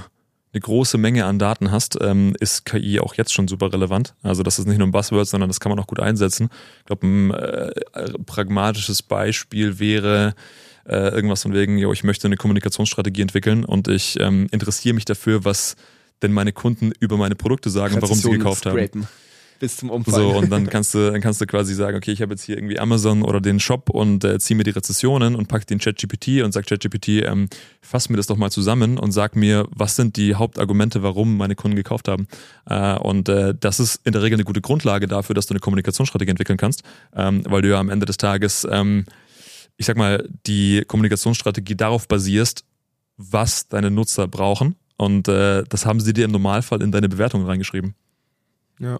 eine 0.53 0.61
große 0.61 0.97
Menge 0.97 1.25
an 1.25 1.39
Daten 1.39 1.71
hast, 1.71 1.97
ähm, 2.01 2.35
ist 2.39 2.65
KI 2.65 2.99
auch 2.99 3.13
jetzt 3.15 3.33
schon 3.33 3.47
super 3.47 3.71
relevant. 3.71 4.15
Also 4.23 4.43
das 4.43 4.59
ist 4.59 4.67
nicht 4.67 4.77
nur 4.77 4.87
ein 4.87 4.91
Buzzword, 4.91 5.27
sondern 5.27 5.49
das 5.49 5.59
kann 5.59 5.69
man 5.69 5.79
auch 5.79 5.87
gut 5.87 5.99
einsetzen. 5.99 6.49
Ich 6.79 6.85
glaube, 6.85 7.05
ein 7.05 7.31
äh, 7.31 7.71
pragmatisches 8.25 9.01
Beispiel 9.01 9.79
wäre 9.79 10.35
äh, 10.85 11.09
irgendwas 11.09 11.43
von 11.43 11.53
wegen, 11.53 11.77
yo, 11.77 11.91
ich 11.91 12.03
möchte 12.03 12.27
eine 12.27 12.37
Kommunikationsstrategie 12.37 13.21
entwickeln 13.21 13.65
und 13.65 13.87
ich 13.87 14.19
ähm, 14.19 14.47
interessiere 14.51 14.95
mich 14.95 15.05
dafür, 15.05 15.45
was 15.45 15.75
denn 16.21 16.31
meine 16.31 16.53
Kunden 16.53 16.91
über 16.99 17.17
meine 17.17 17.35
Produkte 17.35 17.69
sagen, 17.69 18.01
warum 18.01 18.17
sie 18.17 18.31
gekauft 18.31 18.65
haben 18.65 19.07
bis 19.59 19.77
zum 19.77 19.89
Umfang. 19.89 20.13
So, 20.13 20.29
und 20.29 20.49
dann 20.51 20.67
kannst 20.69 20.93
du, 20.93 21.11
dann 21.11 21.21
kannst 21.21 21.41
du 21.41 21.45
quasi 21.45 21.73
sagen, 21.73 21.97
okay, 21.97 22.11
ich 22.11 22.21
habe 22.21 22.33
jetzt 22.33 22.43
hier 22.43 22.57
irgendwie 22.57 22.79
Amazon 22.79 23.23
oder 23.23 23.41
den 23.41 23.59
Shop 23.59 23.89
und 23.89 24.23
äh, 24.23 24.39
ziehe 24.39 24.55
mir 24.55 24.63
die 24.63 24.71
Rezessionen 24.71 25.35
und 25.35 25.47
pack 25.47 25.67
den 25.67 25.79
ChatGPT 25.79 26.41
und 26.43 26.51
sag 26.51 26.65
ChatGPT, 26.65 27.23
ähm, 27.25 27.47
fass 27.81 28.09
mir 28.09 28.17
das 28.17 28.27
doch 28.27 28.37
mal 28.37 28.51
zusammen 28.51 28.97
und 28.97 29.11
sag 29.11 29.35
mir, 29.35 29.67
was 29.71 29.95
sind 29.95 30.17
die 30.17 30.35
Hauptargumente, 30.35 31.03
warum 31.03 31.37
meine 31.37 31.55
Kunden 31.55 31.75
gekauft 31.75 32.07
haben. 32.07 32.27
Äh, 32.65 32.97
und 32.99 33.29
äh, 33.29 33.53
das 33.59 33.79
ist 33.79 34.01
in 34.05 34.13
der 34.13 34.21
Regel 34.21 34.37
eine 34.37 34.45
gute 34.45 34.61
Grundlage 34.61 35.07
dafür, 35.07 35.33
dass 35.33 35.47
du 35.47 35.53
eine 35.53 35.59
Kommunikationsstrategie 35.59 36.31
entwickeln 36.31 36.57
kannst, 36.57 36.83
ähm, 37.15 37.43
weil 37.45 37.61
du 37.61 37.69
ja 37.69 37.79
am 37.79 37.89
Ende 37.89 38.05
des 38.05 38.17
Tages, 38.17 38.67
ähm, 38.69 39.05
ich 39.77 39.85
sag 39.85 39.97
mal, 39.97 40.27
die 40.45 40.83
Kommunikationsstrategie 40.87 41.75
darauf 41.75 42.07
basierst, 42.07 42.65
was 43.17 43.67
deine 43.67 43.91
Nutzer 43.91 44.27
brauchen. 44.27 44.75
Und 44.97 45.27
äh, 45.27 45.63
das 45.69 45.85
haben 45.85 45.99
sie 45.99 46.13
dir 46.13 46.25
im 46.25 46.31
Normalfall 46.31 46.81
in 46.81 46.91
deine 46.91 47.09
Bewertung 47.09 47.45
reingeschrieben. 47.45 47.93
Ja 48.79 48.99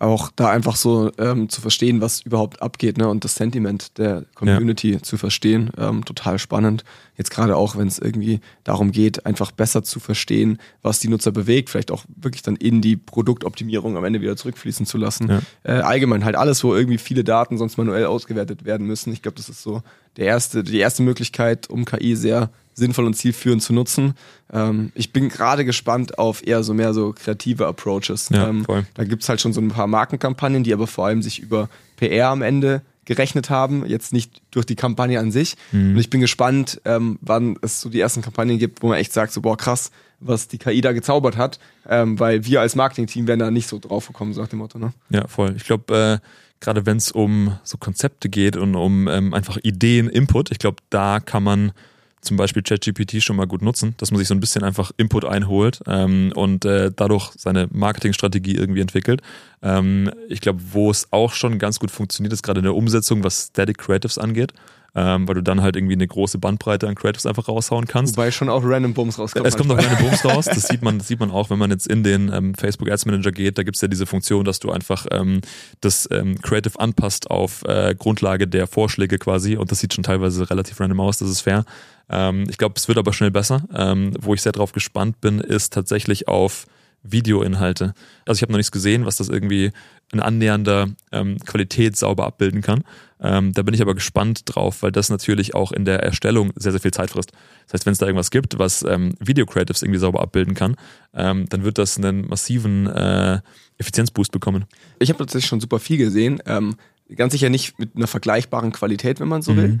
auch 0.00 0.30
da 0.34 0.50
einfach 0.50 0.76
so 0.76 1.12
ähm, 1.18 1.50
zu 1.50 1.60
verstehen, 1.60 2.00
was 2.00 2.22
überhaupt 2.22 2.62
abgeht, 2.62 2.96
ne? 2.96 3.08
Und 3.08 3.22
das 3.22 3.34
Sentiment 3.34 3.98
der 3.98 4.24
Community 4.34 4.94
ja. 4.94 5.02
zu 5.02 5.18
verstehen, 5.18 5.70
ähm, 5.76 6.06
total 6.06 6.38
spannend. 6.38 6.84
Jetzt 7.18 7.30
gerade 7.30 7.54
auch, 7.54 7.76
wenn 7.76 7.86
es 7.86 7.98
irgendwie 7.98 8.40
darum 8.64 8.92
geht, 8.92 9.26
einfach 9.26 9.50
besser 9.50 9.82
zu 9.82 10.00
verstehen, 10.00 10.58
was 10.80 11.00
die 11.00 11.08
Nutzer 11.08 11.32
bewegt, 11.32 11.68
vielleicht 11.68 11.90
auch 11.90 12.04
wirklich 12.16 12.40
dann 12.40 12.56
in 12.56 12.80
die 12.80 12.96
Produktoptimierung 12.96 13.98
am 13.98 14.04
Ende 14.04 14.22
wieder 14.22 14.38
zurückfließen 14.38 14.86
zu 14.86 14.96
lassen. 14.96 15.28
Ja. 15.28 15.40
Äh, 15.64 15.82
allgemein 15.82 16.24
halt 16.24 16.34
alles, 16.34 16.64
wo 16.64 16.74
irgendwie 16.74 16.98
viele 16.98 17.22
Daten 17.22 17.58
sonst 17.58 17.76
manuell 17.76 18.06
ausgewertet 18.06 18.64
werden 18.64 18.86
müssen. 18.86 19.12
Ich 19.12 19.20
glaube, 19.20 19.36
das 19.36 19.50
ist 19.50 19.62
so 19.62 19.82
der 20.16 20.26
erste, 20.26 20.64
die 20.64 20.78
erste 20.78 21.02
Möglichkeit, 21.02 21.68
um 21.68 21.84
KI 21.84 22.16
sehr 22.16 22.50
sinnvoll 22.74 23.06
und 23.06 23.14
zielführend 23.14 23.62
zu 23.62 23.72
nutzen. 23.72 24.14
Ähm, 24.52 24.92
ich 24.94 25.12
bin 25.12 25.28
gerade 25.28 25.64
gespannt 25.64 26.18
auf 26.18 26.46
eher 26.46 26.62
so 26.62 26.74
mehr 26.74 26.94
so 26.94 27.12
kreative 27.12 27.66
Approaches. 27.66 28.28
Ja, 28.30 28.48
ähm, 28.48 28.64
da 28.94 29.04
gibt's 29.04 29.28
halt 29.28 29.40
schon 29.40 29.52
so 29.52 29.60
ein 29.60 29.68
paar 29.68 29.86
Markenkampagnen, 29.86 30.64
die 30.64 30.72
aber 30.72 30.86
vor 30.86 31.06
allem 31.06 31.22
sich 31.22 31.40
über 31.40 31.68
PR 31.96 32.28
am 32.28 32.42
Ende 32.42 32.82
gerechnet 33.04 33.50
haben, 33.50 33.84
jetzt 33.86 34.12
nicht 34.12 34.40
durch 34.50 34.66
die 34.66 34.76
Kampagne 34.76 35.18
an 35.18 35.32
sich. 35.32 35.56
Mhm. 35.72 35.94
Und 35.94 35.98
ich 35.98 36.10
bin 36.10 36.20
gespannt, 36.20 36.80
ähm, 36.84 37.18
wann 37.20 37.56
es 37.60 37.80
so 37.80 37.88
die 37.88 37.98
ersten 37.98 38.22
Kampagnen 38.22 38.58
gibt, 38.58 38.82
wo 38.82 38.88
man 38.88 38.98
echt 38.98 39.12
sagt, 39.12 39.32
so 39.32 39.40
boah 39.40 39.56
krass, 39.56 39.90
was 40.20 40.48
die 40.48 40.58
KI 40.58 40.80
da 40.80 40.92
gezaubert 40.92 41.36
hat, 41.36 41.58
ähm, 41.88 42.20
weil 42.20 42.44
wir 42.44 42.60
als 42.60 42.76
Marketingteam 42.76 43.26
wären 43.26 43.38
da 43.38 43.50
nicht 43.50 43.68
so 43.68 43.78
drauf 43.78 44.06
gekommen, 44.06 44.32
so 44.32 44.40
nach 44.40 44.48
dem 44.48 44.60
Motto. 44.60 44.78
Ne? 44.78 44.92
Ja, 45.08 45.26
voll. 45.26 45.54
Ich 45.56 45.64
glaube, 45.64 46.20
äh, 46.22 46.26
gerade 46.60 46.86
wenn 46.86 46.98
es 46.98 47.10
um 47.10 47.58
so 47.64 47.78
Konzepte 47.78 48.28
geht 48.28 48.56
und 48.56 48.76
um 48.76 49.08
ähm, 49.08 49.34
einfach 49.34 49.58
Ideen, 49.62 50.08
Input, 50.08 50.50
ich 50.50 50.58
glaube, 50.58 50.76
da 50.90 51.18
kann 51.20 51.42
man 51.42 51.72
zum 52.20 52.36
Beispiel 52.36 52.62
ChatGPT 52.62 53.22
schon 53.22 53.36
mal 53.36 53.46
gut 53.46 53.62
nutzen, 53.62 53.94
dass 53.96 54.10
man 54.10 54.18
sich 54.18 54.28
so 54.28 54.34
ein 54.34 54.40
bisschen 54.40 54.62
einfach 54.62 54.90
Input 54.96 55.24
einholt 55.24 55.80
ähm, 55.86 56.32
und 56.34 56.64
äh, 56.64 56.90
dadurch 56.94 57.30
seine 57.36 57.68
Marketingstrategie 57.72 58.56
irgendwie 58.56 58.80
entwickelt. 58.80 59.22
Ähm, 59.62 60.10
ich 60.28 60.40
glaube, 60.40 60.60
wo 60.72 60.90
es 60.90 61.08
auch 61.12 61.32
schon 61.32 61.58
ganz 61.58 61.78
gut 61.78 61.90
funktioniert, 61.90 62.32
ist 62.32 62.42
gerade 62.42 62.60
in 62.60 62.64
der 62.64 62.74
Umsetzung, 62.74 63.24
was 63.24 63.48
Static 63.48 63.78
Creatives 63.78 64.18
angeht 64.18 64.52
ähm, 64.94 65.28
weil 65.28 65.36
du 65.36 65.42
dann 65.42 65.62
halt 65.62 65.76
irgendwie 65.76 65.94
eine 65.94 66.06
große 66.06 66.38
Bandbreite 66.38 66.88
an 66.88 66.94
Creatives 66.94 67.26
einfach 67.26 67.48
raushauen 67.48 67.86
kannst. 67.86 68.16
Wobei 68.16 68.30
schon 68.30 68.48
auch 68.48 68.62
Random 68.64 68.94
Booms 68.94 69.18
rauskommt. 69.18 69.46
Es 69.46 69.56
kommt 69.56 69.70
auch 69.70 69.78
Random 69.78 69.98
Booms 69.98 70.24
raus, 70.24 70.46
das 70.46 70.62
sieht 70.68 70.82
man, 70.82 70.98
das 70.98 71.08
sieht 71.08 71.20
man 71.20 71.30
auch, 71.30 71.50
wenn 71.50 71.58
man 71.58 71.70
jetzt 71.70 71.86
in 71.86 72.02
den 72.02 72.32
ähm, 72.32 72.54
Facebook 72.54 72.90
Ads 72.90 73.06
Manager 73.06 73.30
geht, 73.30 73.58
da 73.58 73.62
gibt's 73.62 73.80
ja 73.80 73.88
diese 73.88 74.06
Funktion, 74.06 74.44
dass 74.44 74.58
du 74.58 74.70
einfach 74.70 75.06
ähm, 75.10 75.40
das 75.80 76.08
ähm, 76.10 76.40
Creative 76.40 76.78
anpasst 76.78 77.30
auf 77.30 77.62
äh, 77.64 77.94
Grundlage 77.96 78.48
der 78.48 78.66
Vorschläge 78.66 79.18
quasi 79.18 79.56
und 79.56 79.70
das 79.70 79.80
sieht 79.80 79.94
schon 79.94 80.04
teilweise 80.04 80.50
relativ 80.50 80.80
random 80.80 81.00
aus, 81.00 81.18
das 81.18 81.30
ist 81.30 81.40
fair. 81.42 81.64
Ähm, 82.10 82.46
ich 82.48 82.58
glaube, 82.58 82.74
es 82.76 82.88
wird 82.88 82.98
aber 82.98 83.12
schnell 83.12 83.30
besser. 83.30 83.62
Ähm, 83.74 84.12
wo 84.20 84.34
ich 84.34 84.42
sehr 84.42 84.52
drauf 84.52 84.72
gespannt 84.72 85.20
bin, 85.20 85.40
ist 85.40 85.72
tatsächlich 85.72 86.28
auf 86.28 86.66
Videoinhalte. 87.02 87.94
Also 88.26 88.38
ich 88.38 88.42
habe 88.42 88.52
noch 88.52 88.58
nichts 88.58 88.72
gesehen, 88.72 89.06
was 89.06 89.16
das 89.16 89.28
irgendwie 89.28 89.72
in 90.12 90.20
annähernder 90.20 90.88
ähm, 91.12 91.38
Qualität 91.38 91.96
sauber 91.96 92.26
abbilden 92.26 92.62
kann. 92.62 92.84
Ähm, 93.20 93.52
da 93.52 93.62
bin 93.62 93.74
ich 93.74 93.80
aber 93.80 93.94
gespannt 93.94 94.42
drauf, 94.44 94.82
weil 94.82 94.92
das 94.92 95.08
natürlich 95.08 95.54
auch 95.54 95.72
in 95.72 95.84
der 95.84 96.02
Erstellung 96.02 96.52
sehr, 96.56 96.72
sehr 96.72 96.80
viel 96.80 96.90
Zeit 96.90 97.10
frisst. 97.10 97.32
Das 97.66 97.74
heißt, 97.74 97.86
wenn 97.86 97.92
es 97.92 97.98
da 97.98 98.06
irgendwas 98.06 98.30
gibt, 98.30 98.58
was 98.58 98.82
ähm, 98.82 99.14
Video-Creatives 99.20 99.82
irgendwie 99.82 100.00
sauber 100.00 100.20
abbilden 100.20 100.54
kann, 100.54 100.76
ähm, 101.14 101.48
dann 101.48 101.64
wird 101.64 101.78
das 101.78 101.96
einen 101.96 102.26
massiven 102.26 102.86
äh, 102.86 103.40
Effizienzboost 103.78 104.32
bekommen. 104.32 104.64
Ich 104.98 105.08
habe 105.10 105.18
tatsächlich 105.18 105.48
schon 105.48 105.60
super 105.60 105.78
viel 105.78 105.96
gesehen. 105.96 106.42
Ähm, 106.46 106.76
ganz 107.14 107.32
sicher 107.32 107.50
nicht 107.50 107.78
mit 107.78 107.96
einer 107.96 108.06
vergleichbaren 108.06 108.72
Qualität, 108.72 109.20
wenn 109.20 109.28
man 109.28 109.42
so 109.42 109.52
mhm. 109.52 109.56
will. 109.56 109.80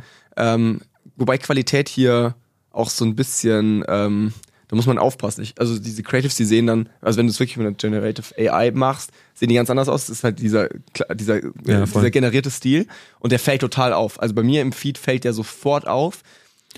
Wobei 1.20 1.38
Qualität 1.38 1.88
hier 1.88 2.34
auch 2.72 2.90
so 2.90 3.04
ein 3.04 3.14
bisschen 3.14 3.84
ähm, 3.86 4.32
da 4.70 4.76
muss 4.76 4.86
man 4.86 4.98
aufpassen. 4.98 5.42
Ich, 5.42 5.54
also 5.58 5.80
diese 5.80 6.04
Creatives, 6.04 6.36
die 6.36 6.44
sehen 6.44 6.68
dann, 6.68 6.88
also 7.00 7.18
wenn 7.18 7.26
du 7.26 7.32
es 7.32 7.40
wirklich 7.40 7.56
mit 7.56 7.66
einer 7.66 7.74
Generative 7.74 8.32
AI 8.38 8.70
machst, 8.70 9.10
sehen 9.34 9.48
die 9.48 9.56
ganz 9.56 9.68
anders 9.68 9.88
aus. 9.88 10.06
Das 10.06 10.18
ist 10.18 10.22
halt 10.22 10.38
dieser, 10.38 10.68
dieser, 11.12 11.42
ja, 11.66 11.86
dieser 11.86 12.10
generierte 12.12 12.52
Stil 12.52 12.86
und 13.18 13.32
der 13.32 13.40
fällt 13.40 13.62
total 13.62 13.92
auf. 13.92 14.22
Also 14.22 14.32
bei 14.32 14.44
mir 14.44 14.62
im 14.62 14.70
Feed 14.70 14.96
fällt 14.96 15.24
der 15.24 15.32
sofort 15.32 15.88
auf. 15.88 16.22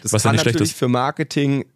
Das 0.00 0.14
Was 0.14 0.22
kann 0.22 0.34
ja 0.36 0.42
natürlich 0.42 0.74
für 0.74 0.88
Marketing 0.88 1.66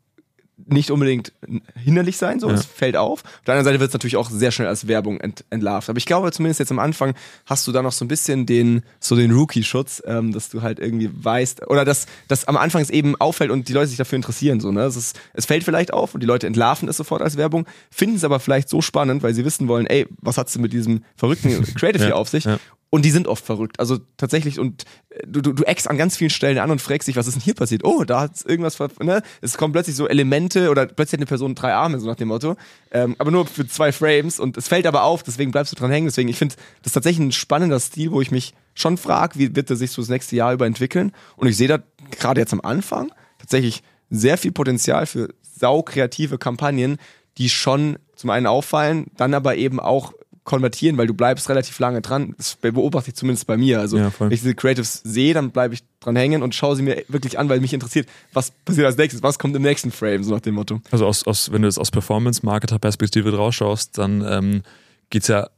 nicht 0.65 0.91
unbedingt 0.91 1.33
hinderlich 1.75 2.17
sein, 2.17 2.41
so, 2.41 2.49
ja. 2.49 2.55
es 2.55 2.65
fällt 2.65 2.97
auf. 2.97 3.25
Auf 3.25 3.45
der 3.47 3.55
anderen 3.55 3.67
Seite 3.67 3.81
wird 3.81 3.89
es 3.89 3.93
natürlich 3.93 4.17
auch 4.17 4.31
sehr 4.31 4.51
schnell 4.51 4.69
als 4.69 4.89
Werbung 4.89 5.21
ent 5.21 5.45
entlarvt. 5.51 5.91
Aber 5.91 5.99
ich 5.99 6.07
glaube, 6.07 6.33
zumindest 6.33 6.61
jetzt 6.61 6.73
am 6.73 6.79
Anfang 6.79 7.15
hast 7.45 7.67
du 7.67 7.73
da 7.73 7.83
noch 7.83 7.93
so 7.93 8.05
ein 8.05 8.09
bisschen 8.09 8.47
den, 8.47 8.83
so 8.99 9.17
den 9.17 9.33
Rookie-Schutz, 9.33 10.03
ähm, 10.07 10.33
dass 10.33 10.49
du 10.49 10.63
halt 10.63 10.79
irgendwie 10.79 11.11
weißt, 11.13 11.67
oder 11.69 11.85
dass, 11.85 12.07
dass 12.29 12.49
am 12.49 12.57
Anfang 12.57 12.81
es 12.81 12.91
eben 12.91 13.17
auffällt 13.17 13.51
und 13.51 13.69
die 13.69 13.75
Leute 13.75 13.89
sich 13.89 13.99
dafür 13.99 14.17
interessieren, 14.17 14.61
so, 14.61 14.73
ne? 14.73 14.83
Es, 14.83 14.97
ist, 14.97 15.21
es 15.35 15.45
fällt 15.45 15.63
vielleicht 15.63 15.93
auf 15.93 16.15
und 16.15 16.23
die 16.23 16.27
Leute 16.27 16.47
entlarven 16.47 16.89
es 16.89 16.97
sofort 16.97 17.21
als 17.21 17.37
Werbung, 17.37 17.67
finden 17.91 18.17
es 18.17 18.25
aber 18.25 18.41
vielleicht 18.41 18.69
so 18.71 18.81
spannend, 18.81 19.23
weil 19.23 19.35
sie 19.35 19.45
wissen 19.45 19.69
wollen, 19.69 19.87
ey, 19.87 20.07
was 20.21 20.39
hat's 20.39 20.55
denn 20.55 20.63
mit 20.63 20.73
diesem 20.73 21.05
verrückten 21.17 21.63
Creative 21.75 22.03
ja. 22.03 22.07
hier 22.07 22.17
auf 22.17 22.31
sich? 22.31 22.45
Ja. 22.45 22.59
Und 22.97 23.05
die 23.05 23.11
sind 23.11 23.29
oft 23.29 23.45
verrückt. 23.45 23.79
Also 23.79 23.99
tatsächlich, 24.17 24.59
und 24.59 24.85
äh, 25.11 25.27
du, 25.27 25.43
du, 25.43 25.53
du 25.53 25.65
eckst 25.65 25.87
an 25.87 25.99
ganz 25.99 26.17
vielen 26.17 26.31
Stellen 26.31 26.57
an 26.57 26.71
und 26.71 26.81
fragst 26.81 27.07
dich, 27.07 27.15
was 27.15 27.27
ist 27.27 27.35
denn 27.35 27.43
hier 27.43 27.53
passiert? 27.53 27.85
Oh, 27.85 28.05
da 28.05 28.23
hat 28.23 28.43
irgendwas, 28.47 28.79
ne? 29.01 29.21
Es 29.43 29.59
kommen 29.59 29.75
plötzlich 29.75 29.97
so 29.97 30.09
Elemente 30.09 30.71
oder 30.71 30.87
plötzlich 30.87 31.13
hat 31.13 31.19
eine 31.19 31.27
Person 31.27 31.55
drei 31.55 31.75
Arme, 31.75 32.01
so 32.01 32.07
nach 32.07 32.17
dem 32.17 32.29
Motto. 32.29 32.57
Ähm, 32.93 33.15
aber 33.19 33.31
nur 33.31 33.47
für 33.47 33.69
zwei 33.69 33.93
Frames 33.93 34.41
und 34.41 34.57
es 34.57 34.69
fällt 34.69 34.87
aber 34.87 35.03
auf, 35.03 35.23
deswegen 35.23 35.51
bleibst 35.51 35.73
du 35.73 35.77
dran 35.77 35.91
hängen. 35.91 36.07
Deswegen, 36.07 36.31
ich 36.31 36.39
finde, 36.39 36.55
das 36.55 36.87
ist 36.87 36.93
tatsächlich 36.95 37.27
ein 37.27 37.33
spannender 37.33 37.81
Stil, 37.81 38.13
wo 38.13 38.23
ich 38.23 38.31
mich 38.31 38.55
schon 38.73 38.97
frage, 38.97 39.39
wie 39.39 39.55
wird 39.55 39.69
er 39.69 39.77
sich 39.77 39.91
so 39.91 40.01
das 40.01 40.09
nächste 40.09 40.35
Jahr 40.35 40.55
über 40.55 40.65
entwickeln? 40.65 41.13
Und 41.37 41.49
ich 41.49 41.59
sehe 41.59 41.69
da 41.69 41.81
gerade 42.13 42.41
jetzt 42.41 42.55
am 42.55 42.63
Anfang 42.63 43.13
tatsächlich 43.39 43.83
sehr 44.09 44.39
viel 44.39 44.53
Potenzial 44.53 45.05
für 45.05 45.35
saukreative 45.43 46.39
Kampagnen, 46.39 46.97
die 47.37 47.51
schon 47.51 47.99
zum 48.15 48.31
einen 48.31 48.47
auffallen, 48.47 49.09
dann 49.19 49.35
aber 49.35 49.57
eben 49.57 49.81
auch 49.81 50.15
konvertieren, 50.47 50.97
weil 50.97 51.09
du 51.09 51.13
bleibst 51.13 51.51
relativ 51.51 51.79
lange 51.79 52.01
dran. 52.01 52.35
Das 52.39 52.57
beobachte 52.57 53.11
ich 53.11 53.17
zumindest 53.17 53.47
bei 53.47 53.59
mir. 53.59 53.81
Also 53.81 53.99
ja, 53.99 54.11
wenn 54.19 54.31
ich 54.31 54.41
diese 54.41 54.55
Creatives 54.55 55.03
sehe, 55.05 55.35
dann 55.35 55.51
bleibe 55.51 55.75
ich 55.75 55.83
dran 56.01 56.17
hängen 56.17 56.43
und 56.43 56.55
schaue 56.55 56.77
sie 56.77 56.83
mir 56.83 57.05
wirklich 57.09 57.39
an, 57.39 57.49
weil 57.49 57.61
mich 57.61 57.75
interessiert, 57.75 58.09
was 58.33 58.53
passiert 58.65 58.87
als 58.87 58.97
nächstes, 58.97 59.23
was 59.23 59.39
kommt 59.39 59.55
im 59.57 59.63
nächsten 59.63 59.91
Frame, 59.91 60.25
so 60.25 60.33
nach 60.33 60.41
dem 60.41 60.55
Motto. 60.55 60.81
Also 60.91 61.05
aus, 61.05 61.27
aus 61.27 61.53
wenn 61.53 61.63
du 61.63 61.69
jetzt 61.69 61.79
aus 61.79 61.91
Performance-Marketer-Perspektive 61.91 63.33
drauf 63.33 63.55
schaust, 63.55 63.99
dann 63.99 64.25
ähm, 64.27 64.63
geht 65.11 65.27
ja 65.29 65.51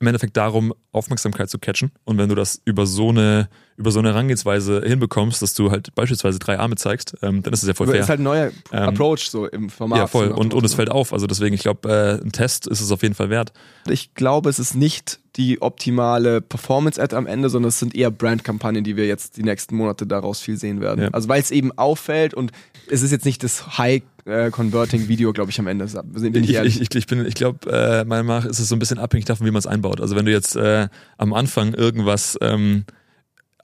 im 0.00 0.08
Endeffekt 0.08 0.36
darum, 0.36 0.74
Aufmerksamkeit 0.92 1.48
zu 1.48 1.58
catchen. 1.58 1.92
Und 2.04 2.18
wenn 2.18 2.28
du 2.28 2.34
das 2.34 2.60
über 2.64 2.84
so 2.84 3.10
eine, 3.10 3.48
über 3.76 3.90
so 3.90 3.98
eine 3.98 4.08
Herangehensweise 4.08 4.82
hinbekommst, 4.84 5.42
dass 5.42 5.54
du 5.54 5.70
halt 5.70 5.94
beispielsweise 5.94 6.38
drei 6.38 6.58
Arme 6.58 6.76
zeigst, 6.76 7.16
ähm, 7.22 7.42
dann 7.42 7.52
ist 7.52 7.62
es 7.62 7.68
ja 7.68 7.74
voll 7.74 7.86
fair. 7.86 7.96
Das 7.96 8.06
ist 8.06 8.10
halt 8.10 8.20
ein 8.20 8.24
neuer 8.24 8.50
ähm, 8.72 8.82
Approach 8.88 9.28
so 9.28 9.46
im 9.46 9.68
Format. 9.68 9.98
Ja, 9.98 10.06
voll. 10.06 10.28
Und, 10.28 10.54
und 10.54 10.64
es 10.64 10.74
fällt 10.74 10.90
auf. 10.90 11.12
Also 11.12 11.26
deswegen, 11.26 11.54
ich 11.54 11.62
glaube, 11.62 11.88
äh, 11.88 12.24
ein 12.24 12.32
Test 12.32 12.66
ist 12.66 12.80
es 12.80 12.90
auf 12.90 13.02
jeden 13.02 13.14
Fall 13.14 13.30
wert. 13.30 13.52
Ich 13.88 14.14
glaube, 14.14 14.48
es 14.48 14.58
ist 14.58 14.74
nicht 14.74 15.20
die 15.36 15.60
optimale 15.60 16.40
Performance-Ad 16.40 17.14
am 17.14 17.26
Ende, 17.26 17.50
sondern 17.50 17.68
es 17.68 17.78
sind 17.78 17.94
eher 17.94 18.10
Brand-Kampagnen, 18.10 18.84
die 18.84 18.96
wir 18.96 19.06
jetzt 19.06 19.36
die 19.36 19.42
nächsten 19.42 19.76
Monate 19.76 20.06
daraus 20.06 20.40
viel 20.40 20.56
sehen 20.56 20.80
werden. 20.80 21.02
Ja. 21.04 21.08
Also 21.10 21.28
weil 21.28 21.42
es 21.42 21.50
eben 21.50 21.76
auffällt 21.76 22.32
und 22.32 22.52
es 22.88 23.02
ist 23.02 23.10
jetzt 23.10 23.26
nicht 23.26 23.42
das 23.42 23.78
High 23.78 24.02
äh, 24.24 24.50
Converting 24.50 25.08
Video, 25.08 25.32
glaube 25.32 25.50
ich, 25.50 25.58
am 25.58 25.66
Ende. 25.66 25.86
Bin 26.04 26.42
ich, 26.42 26.54
ich, 26.54 26.80
ich, 26.80 26.94
ich, 26.94 27.12
ich 27.12 27.34
glaube, 27.34 27.70
äh, 27.70 28.04
meiner 28.04 28.22
Meinung 28.22 28.44
nach 28.44 28.44
ist 28.44 28.58
es 28.58 28.68
so 28.68 28.76
ein 28.76 28.78
bisschen 28.78 28.98
abhängig 28.98 29.26
davon, 29.26 29.46
wie 29.46 29.50
man 29.50 29.58
es 29.58 29.66
einbaut. 29.66 30.00
Also 30.00 30.16
wenn 30.16 30.24
du 30.24 30.32
jetzt 30.32 30.56
äh, 30.56 30.88
am 31.18 31.32
Anfang 31.32 31.74
irgendwas 31.74 32.38
ähm, 32.40 32.84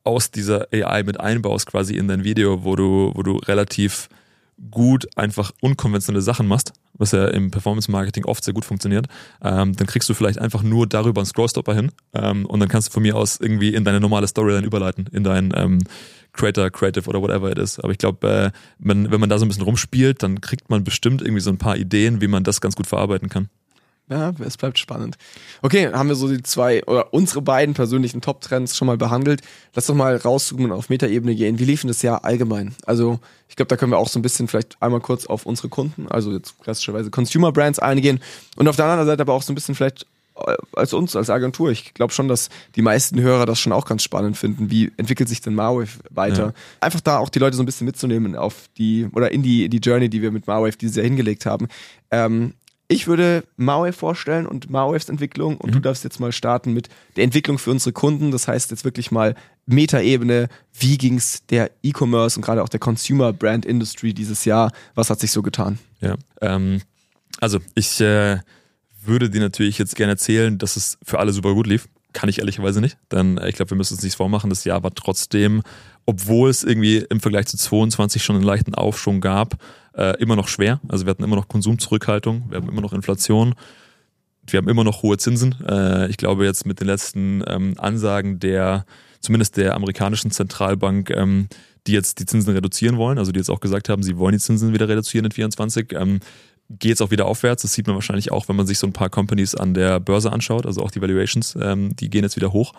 aus 0.04 0.30
dieser 0.30 0.68
AI 0.72 1.02
mit 1.02 1.20
einbaust, 1.20 1.66
quasi 1.66 1.96
in 1.96 2.08
dein 2.08 2.24
Video, 2.24 2.64
wo 2.64 2.76
du, 2.76 3.12
wo 3.14 3.22
du 3.22 3.36
relativ 3.36 4.08
gut 4.70 5.06
einfach 5.16 5.52
unkonventionelle 5.60 6.22
Sachen 6.22 6.46
machst, 6.46 6.72
was 6.94 7.12
ja 7.12 7.26
im 7.28 7.50
Performance-Marketing 7.50 8.24
oft 8.24 8.44
sehr 8.44 8.54
gut 8.54 8.64
funktioniert, 8.64 9.06
ähm, 9.42 9.74
dann 9.74 9.86
kriegst 9.86 10.08
du 10.08 10.14
vielleicht 10.14 10.38
einfach 10.38 10.62
nur 10.62 10.86
darüber 10.86 11.20
einen 11.20 11.26
Scrollstopper 11.26 11.74
hin 11.74 11.90
ähm, 12.14 12.46
und 12.46 12.60
dann 12.60 12.68
kannst 12.68 12.88
du 12.88 12.92
von 12.92 13.02
mir 13.02 13.16
aus 13.16 13.40
irgendwie 13.40 13.74
in 13.74 13.84
deine 13.84 14.00
normale 14.00 14.28
Storyline 14.28 14.66
überleiten, 14.66 15.06
in 15.10 15.24
dein 15.24 15.52
ähm, 15.56 15.78
Creator, 16.32 16.70
Creative 16.70 17.08
oder 17.08 17.20
whatever 17.20 17.50
it 17.50 17.58
is. 17.58 17.78
Aber 17.78 17.90
ich 17.90 17.98
glaube, 17.98 18.28
äh, 18.28 18.50
wenn, 18.78 19.10
wenn 19.10 19.20
man 19.20 19.28
da 19.28 19.38
so 19.38 19.44
ein 19.44 19.48
bisschen 19.48 19.64
rumspielt, 19.64 20.22
dann 20.22 20.40
kriegt 20.40 20.70
man 20.70 20.84
bestimmt 20.84 21.22
irgendwie 21.22 21.40
so 21.40 21.50
ein 21.50 21.58
paar 21.58 21.76
Ideen, 21.76 22.20
wie 22.20 22.28
man 22.28 22.44
das 22.44 22.60
ganz 22.60 22.76
gut 22.76 22.86
verarbeiten 22.86 23.28
kann. 23.28 23.48
Ja, 24.10 24.32
es 24.44 24.56
bleibt 24.56 24.78
spannend. 24.78 25.16
Okay, 25.62 25.90
haben 25.90 26.08
wir 26.08 26.16
so 26.16 26.28
die 26.28 26.42
zwei 26.42 26.84
oder 26.84 27.14
unsere 27.14 27.40
beiden 27.40 27.74
persönlichen 27.74 28.20
Top-Trends 28.20 28.76
schon 28.76 28.86
mal 28.86 28.98
behandelt. 28.98 29.40
Lass 29.74 29.86
doch 29.86 29.94
mal 29.94 30.16
rauszoomen 30.16 30.66
und 30.66 30.72
auf 30.72 30.90
Metaebene 30.90 31.34
gehen. 31.34 31.58
Wie 31.58 31.64
liefen 31.64 31.88
das 31.88 32.02
Jahr 32.02 32.24
allgemein? 32.24 32.74
Also, 32.84 33.20
ich 33.48 33.56
glaube, 33.56 33.68
da 33.68 33.76
können 33.76 33.92
wir 33.92 33.98
auch 33.98 34.08
so 34.08 34.18
ein 34.18 34.22
bisschen 34.22 34.48
vielleicht 34.48 34.76
einmal 34.80 35.00
kurz 35.00 35.26
auf 35.26 35.46
unsere 35.46 35.68
Kunden, 35.68 36.08
also 36.08 36.32
jetzt 36.32 36.60
klassischerweise 36.60 37.10
Consumer 37.10 37.52
Brands 37.52 37.78
eingehen 37.78 38.20
und 38.56 38.68
auf 38.68 38.76
der 38.76 38.86
anderen 38.86 39.06
Seite 39.06 39.22
aber 39.22 39.32
auch 39.32 39.42
so 39.42 39.52
ein 39.52 39.54
bisschen 39.54 39.74
vielleicht 39.74 40.06
äh, 40.36 40.56
als 40.74 40.92
uns, 40.92 41.14
als 41.14 41.30
Agentur. 41.30 41.70
Ich 41.70 41.94
glaube 41.94 42.12
schon, 42.12 42.28
dass 42.28 42.48
die 42.74 42.82
meisten 42.82 43.20
Hörer 43.20 43.46
das 43.46 43.60
schon 43.60 43.72
auch 43.72 43.84
ganz 43.84 44.02
spannend 44.02 44.36
finden. 44.36 44.70
Wie 44.70 44.90
entwickelt 44.96 45.28
sich 45.28 45.40
denn 45.40 45.54
Marwave 45.54 46.00
weiter? 46.10 46.46
Ja. 46.46 46.52
Einfach 46.80 47.00
da 47.00 47.18
auch 47.18 47.28
die 47.28 47.38
Leute 47.38 47.56
so 47.56 47.62
ein 47.62 47.66
bisschen 47.66 47.84
mitzunehmen 47.84 48.36
auf 48.36 48.68
die, 48.78 49.08
oder 49.12 49.30
in 49.30 49.42
die, 49.42 49.68
die 49.68 49.78
Journey, 49.78 50.08
die 50.08 50.22
wir 50.22 50.32
mit 50.32 50.46
Marwave 50.46 50.76
dieses 50.76 50.96
Jahr 50.96 51.04
hingelegt 51.04 51.46
haben. 51.46 51.68
Ähm, 52.10 52.54
ich 52.88 53.06
würde 53.06 53.44
Marwave 53.56 53.92
vorstellen 53.92 54.46
und 54.46 54.68
Marwaves 54.68 55.08
Entwicklung 55.08 55.56
und 55.56 55.70
mhm. 55.70 55.74
du 55.74 55.80
darfst 55.80 56.04
jetzt 56.04 56.20
mal 56.20 56.32
starten 56.32 56.72
mit 56.72 56.88
der 57.16 57.24
Entwicklung 57.24 57.58
für 57.58 57.70
unsere 57.70 57.92
Kunden. 57.92 58.30
Das 58.30 58.48
heißt 58.48 58.70
jetzt 58.70 58.84
wirklich 58.84 59.10
mal 59.10 59.34
Metaebene. 59.66 60.48
Wie 60.78 60.98
ging 60.98 61.16
es 61.16 61.46
der 61.46 61.70
E-Commerce 61.82 62.38
und 62.38 62.44
gerade 62.44 62.62
auch 62.62 62.68
der 62.68 62.80
Consumer 62.80 63.32
Brand 63.32 63.64
Industry 63.64 64.12
dieses 64.12 64.44
Jahr? 64.44 64.72
Was 64.94 65.10
hat 65.10 65.20
sich 65.20 65.30
so 65.30 65.42
getan? 65.42 65.78
Ja, 66.00 66.16
ähm, 66.40 66.82
also 67.40 67.60
ich 67.74 68.00
äh, 68.00 68.38
würde 69.04 69.30
dir 69.30 69.40
natürlich 69.40 69.78
jetzt 69.78 69.96
gerne 69.96 70.12
erzählen, 70.12 70.58
dass 70.58 70.76
es 70.76 70.98
für 71.02 71.18
alle 71.18 71.32
super 71.32 71.54
gut 71.54 71.66
lief. 71.66 71.88
Kann 72.12 72.28
ich 72.28 72.40
ehrlicherweise 72.40 72.82
nicht, 72.82 72.98
denn 73.10 73.38
äh, 73.38 73.48
ich 73.48 73.54
glaube, 73.54 73.70
wir 73.70 73.76
müssen 73.76 73.94
uns 73.94 74.02
nichts 74.02 74.16
vormachen. 74.16 74.50
Das 74.50 74.64
Jahr 74.64 74.82
war 74.82 74.94
trotzdem, 74.94 75.62
obwohl 76.04 76.50
es 76.50 76.62
irgendwie 76.62 76.98
im 76.98 77.20
Vergleich 77.20 77.46
zu 77.46 77.56
22 77.56 78.22
schon 78.22 78.36
einen 78.36 78.44
leichten 78.44 78.74
Aufschwung 78.74 79.20
gab, 79.20 79.56
äh, 79.96 80.16
immer 80.20 80.36
noch 80.36 80.48
schwer. 80.48 80.80
Also 80.88 81.06
wir 81.06 81.10
hatten 81.10 81.24
immer 81.24 81.36
noch 81.36 81.48
Konsumzurückhaltung, 81.48 82.44
wir 82.48 82.58
haben 82.58 82.68
immer 82.68 82.80
noch 82.80 82.92
Inflation, 82.92 83.54
wir 84.46 84.58
haben 84.58 84.68
immer 84.68 84.84
noch 84.84 85.02
hohe 85.02 85.18
Zinsen. 85.18 85.54
Äh, 85.66 86.08
ich 86.08 86.16
glaube 86.16 86.44
jetzt 86.44 86.66
mit 86.66 86.80
den 86.80 86.86
letzten 86.86 87.42
ähm, 87.46 87.74
Ansagen 87.78 88.38
der, 88.40 88.86
zumindest 89.20 89.56
der 89.56 89.74
amerikanischen 89.74 90.30
Zentralbank, 90.30 91.10
ähm, 91.10 91.48
die 91.86 91.92
jetzt 91.92 92.20
die 92.20 92.26
Zinsen 92.26 92.52
reduzieren 92.52 92.96
wollen, 92.96 93.18
also 93.18 93.32
die 93.32 93.38
jetzt 93.38 93.50
auch 93.50 93.60
gesagt 93.60 93.88
haben, 93.88 94.02
sie 94.02 94.16
wollen 94.18 94.32
die 94.32 94.38
Zinsen 94.38 94.72
wieder 94.72 94.88
reduzieren 94.88 95.26
in 95.26 95.32
24, 95.32 95.92
ähm, 95.92 96.20
geht 96.68 96.94
es 96.94 97.00
auch 97.02 97.10
wieder 97.10 97.26
aufwärts. 97.26 97.62
Das 97.62 97.72
sieht 97.74 97.86
man 97.86 97.96
wahrscheinlich 97.96 98.32
auch, 98.32 98.48
wenn 98.48 98.56
man 98.56 98.66
sich 98.66 98.78
so 98.78 98.86
ein 98.86 98.92
paar 98.92 99.10
Companies 99.10 99.54
an 99.54 99.74
der 99.74 100.00
Börse 100.00 100.32
anschaut, 100.32 100.66
also 100.66 100.82
auch 100.82 100.90
die 100.90 101.02
Valuations, 101.02 101.56
ähm, 101.60 101.94
die 101.96 102.08
gehen 102.08 102.22
jetzt 102.22 102.36
wieder 102.36 102.52
hoch. 102.52 102.72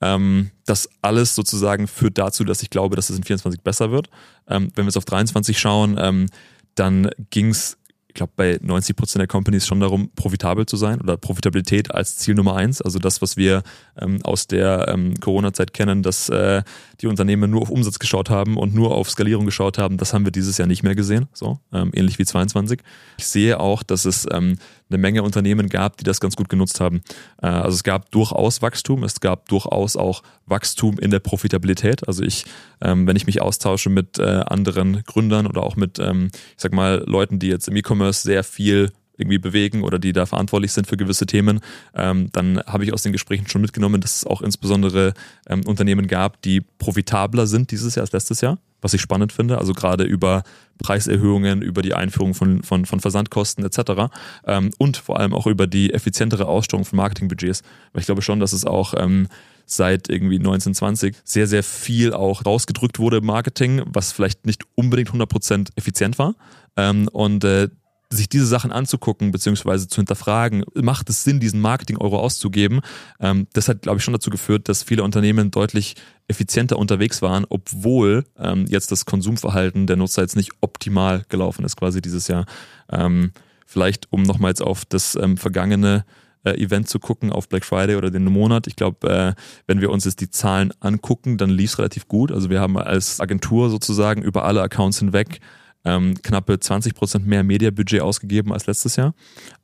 Ähm, 0.00 0.50
das 0.64 0.88
alles 1.02 1.34
sozusagen 1.34 1.86
führt 1.86 2.16
dazu, 2.16 2.44
dass 2.44 2.62
ich 2.62 2.70
glaube, 2.70 2.96
dass 2.96 3.10
es 3.10 3.16
in 3.16 3.24
24 3.24 3.60
besser 3.62 3.90
wird. 3.90 4.08
Ähm, 4.48 4.70
wenn 4.74 4.84
wir 4.84 4.88
jetzt 4.88 4.96
auf 4.96 5.04
23 5.04 5.58
schauen, 5.58 5.96
ähm, 6.00 6.26
dann 6.74 7.10
ging 7.30 7.48
es 7.50 7.76
ich 8.10 8.14
glaube, 8.14 8.32
bei 8.34 8.58
90 8.60 8.96
Prozent 8.96 9.20
der 9.20 9.28
Companies 9.28 9.68
schon 9.68 9.78
darum, 9.78 10.10
profitabel 10.16 10.66
zu 10.66 10.76
sein 10.76 11.00
oder 11.00 11.16
Profitabilität 11.16 11.94
als 11.94 12.16
Ziel 12.16 12.34
Nummer 12.34 12.56
eins. 12.56 12.82
Also 12.82 12.98
das, 12.98 13.22
was 13.22 13.36
wir 13.36 13.62
ähm, 14.00 14.18
aus 14.24 14.48
der 14.48 14.88
ähm, 14.88 15.14
Corona-Zeit 15.20 15.72
kennen, 15.72 16.02
dass 16.02 16.28
äh, 16.28 16.64
die 17.00 17.06
Unternehmen 17.06 17.52
nur 17.52 17.62
auf 17.62 17.70
Umsatz 17.70 18.00
geschaut 18.00 18.28
haben 18.28 18.56
und 18.56 18.74
nur 18.74 18.96
auf 18.96 19.08
Skalierung 19.08 19.46
geschaut 19.46 19.78
haben, 19.78 19.96
das 19.96 20.12
haben 20.12 20.24
wir 20.24 20.32
dieses 20.32 20.58
Jahr 20.58 20.66
nicht 20.66 20.82
mehr 20.82 20.96
gesehen. 20.96 21.28
So 21.32 21.60
ähm, 21.72 21.92
ähnlich 21.94 22.18
wie 22.18 22.24
22. 22.24 22.80
Ich 23.18 23.28
sehe 23.28 23.60
auch, 23.60 23.84
dass 23.84 24.04
es 24.04 24.26
ähm, 24.28 24.56
eine 24.90 24.98
Menge 24.98 25.22
Unternehmen 25.22 25.68
gab, 25.68 25.96
die 25.96 26.04
das 26.04 26.20
ganz 26.20 26.34
gut 26.34 26.48
genutzt 26.48 26.80
haben. 26.80 27.02
Äh, 27.40 27.46
also 27.46 27.76
es 27.76 27.84
gab 27.84 28.10
durchaus 28.10 28.60
Wachstum, 28.60 29.04
es 29.04 29.20
gab 29.20 29.48
durchaus 29.48 29.96
auch 29.96 30.22
Wachstum 30.46 30.98
in 30.98 31.10
der 31.10 31.20
Profitabilität. 31.20 32.06
Also 32.08 32.24
ich, 32.24 32.44
ähm, 32.80 33.06
wenn 33.06 33.16
ich 33.16 33.26
mich 33.26 33.40
austausche 33.40 33.88
mit 33.88 34.18
äh, 34.18 34.42
anderen 34.46 35.04
Gründern 35.04 35.46
oder 35.46 35.62
auch 35.62 35.76
mit, 35.76 35.98
ähm, 35.98 36.30
ich 36.34 36.62
sag 36.62 36.72
mal, 36.72 37.04
Leuten, 37.06 37.38
die 37.38 37.48
jetzt 37.48 37.68
im 37.68 37.76
E-Commerce 37.76 37.99
sehr 38.12 38.44
viel 38.44 38.92
irgendwie 39.20 39.38
bewegen 39.38 39.82
oder 39.82 39.98
die 39.98 40.12
da 40.12 40.26
verantwortlich 40.26 40.72
sind 40.72 40.86
für 40.86 40.96
gewisse 40.96 41.26
Themen, 41.26 41.60
ähm, 41.94 42.30
dann 42.32 42.60
habe 42.66 42.84
ich 42.84 42.92
aus 42.92 43.02
den 43.02 43.12
Gesprächen 43.12 43.46
schon 43.46 43.60
mitgenommen, 43.60 44.00
dass 44.00 44.16
es 44.16 44.24
auch 44.24 44.42
insbesondere 44.42 45.12
ähm, 45.46 45.60
Unternehmen 45.66 46.06
gab, 46.06 46.40
die 46.42 46.62
profitabler 46.78 47.46
sind 47.46 47.70
dieses 47.70 47.94
Jahr 47.94 48.04
als 48.04 48.12
letztes 48.12 48.40
Jahr, 48.40 48.58
was 48.80 48.94
ich 48.94 49.00
spannend 49.00 49.32
finde. 49.32 49.58
Also 49.58 49.74
gerade 49.74 50.04
über 50.04 50.42
Preiserhöhungen, 50.78 51.60
über 51.60 51.82
die 51.82 51.94
Einführung 51.94 52.32
von, 52.32 52.62
von, 52.62 52.86
von 52.86 53.00
Versandkosten 53.00 53.64
etc. 53.64 54.10
Ähm, 54.46 54.70
und 54.78 54.96
vor 54.96 55.20
allem 55.20 55.34
auch 55.34 55.46
über 55.46 55.66
die 55.66 55.92
effizientere 55.92 56.46
Ausstellung 56.46 56.86
von 56.86 56.96
Marketingbudgets. 56.96 57.62
Weil 57.92 58.00
ich 58.00 58.06
glaube 58.06 58.22
schon, 58.22 58.40
dass 58.40 58.54
es 58.54 58.64
auch 58.64 58.94
ähm, 58.96 59.28
seit 59.66 60.08
irgendwie 60.08 60.38
1920 60.38 61.16
sehr, 61.24 61.46
sehr 61.46 61.62
viel 61.62 62.12
auch 62.12 62.44
rausgedrückt 62.44 62.98
wurde 62.98 63.18
im 63.18 63.26
Marketing, 63.26 63.82
was 63.86 64.12
vielleicht 64.12 64.46
nicht 64.46 64.64
unbedingt 64.74 65.10
100% 65.10 65.68
effizient 65.76 66.18
war. 66.18 66.34
Ähm, 66.76 67.08
und 67.08 67.44
äh, 67.44 67.68
sich 68.12 68.28
diese 68.28 68.46
Sachen 68.46 68.72
anzugucken 68.72 69.30
beziehungsweise 69.30 69.86
zu 69.86 69.96
hinterfragen, 69.96 70.64
macht 70.74 71.08
es 71.08 71.22
Sinn, 71.22 71.38
diesen 71.38 71.60
Marketing-Euro 71.60 72.18
auszugeben? 72.18 72.80
Ähm, 73.20 73.46
das 73.52 73.68
hat, 73.68 73.82
glaube 73.82 73.98
ich, 73.98 74.04
schon 74.04 74.14
dazu 74.14 74.30
geführt, 74.30 74.68
dass 74.68 74.82
viele 74.82 75.04
Unternehmen 75.04 75.50
deutlich 75.50 75.94
effizienter 76.26 76.78
unterwegs 76.78 77.22
waren, 77.22 77.46
obwohl 77.48 78.24
ähm, 78.38 78.66
jetzt 78.68 78.90
das 78.90 79.04
Konsumverhalten 79.04 79.86
der 79.86 79.96
Nutzer 79.96 80.22
jetzt 80.22 80.36
nicht 80.36 80.52
optimal 80.60 81.24
gelaufen 81.28 81.64
ist, 81.64 81.76
quasi 81.76 82.00
dieses 82.00 82.28
Jahr. 82.28 82.46
Ähm, 82.90 83.32
vielleicht, 83.64 84.12
um 84.12 84.22
nochmal 84.22 84.50
jetzt 84.50 84.62
auf 84.62 84.84
das 84.84 85.14
ähm, 85.14 85.36
vergangene 85.36 86.04
äh, 86.42 86.52
Event 86.52 86.88
zu 86.88 86.98
gucken, 86.98 87.30
auf 87.30 87.48
Black 87.48 87.64
Friday 87.64 87.96
oder 87.96 88.10
den 88.10 88.24
Monat. 88.24 88.66
Ich 88.66 88.74
glaube, 88.74 89.08
äh, 89.08 89.40
wenn 89.66 89.80
wir 89.80 89.90
uns 89.90 90.04
jetzt 90.04 90.20
die 90.20 90.30
Zahlen 90.30 90.72
angucken, 90.80 91.38
dann 91.38 91.50
lief 91.50 91.72
es 91.72 91.78
relativ 91.78 92.08
gut. 92.08 92.32
Also 92.32 92.50
wir 92.50 92.60
haben 92.60 92.76
als 92.76 93.20
Agentur 93.20 93.70
sozusagen 93.70 94.22
über 94.22 94.44
alle 94.44 94.62
Accounts 94.62 94.98
hinweg 94.98 95.40
ähm, 95.84 96.14
knappe 96.22 96.54
20% 96.54 97.20
mehr 97.20 97.42
Mediabudget 97.42 98.00
ausgegeben 98.00 98.52
als 98.52 98.66
letztes 98.66 98.96
Jahr, 98.96 99.14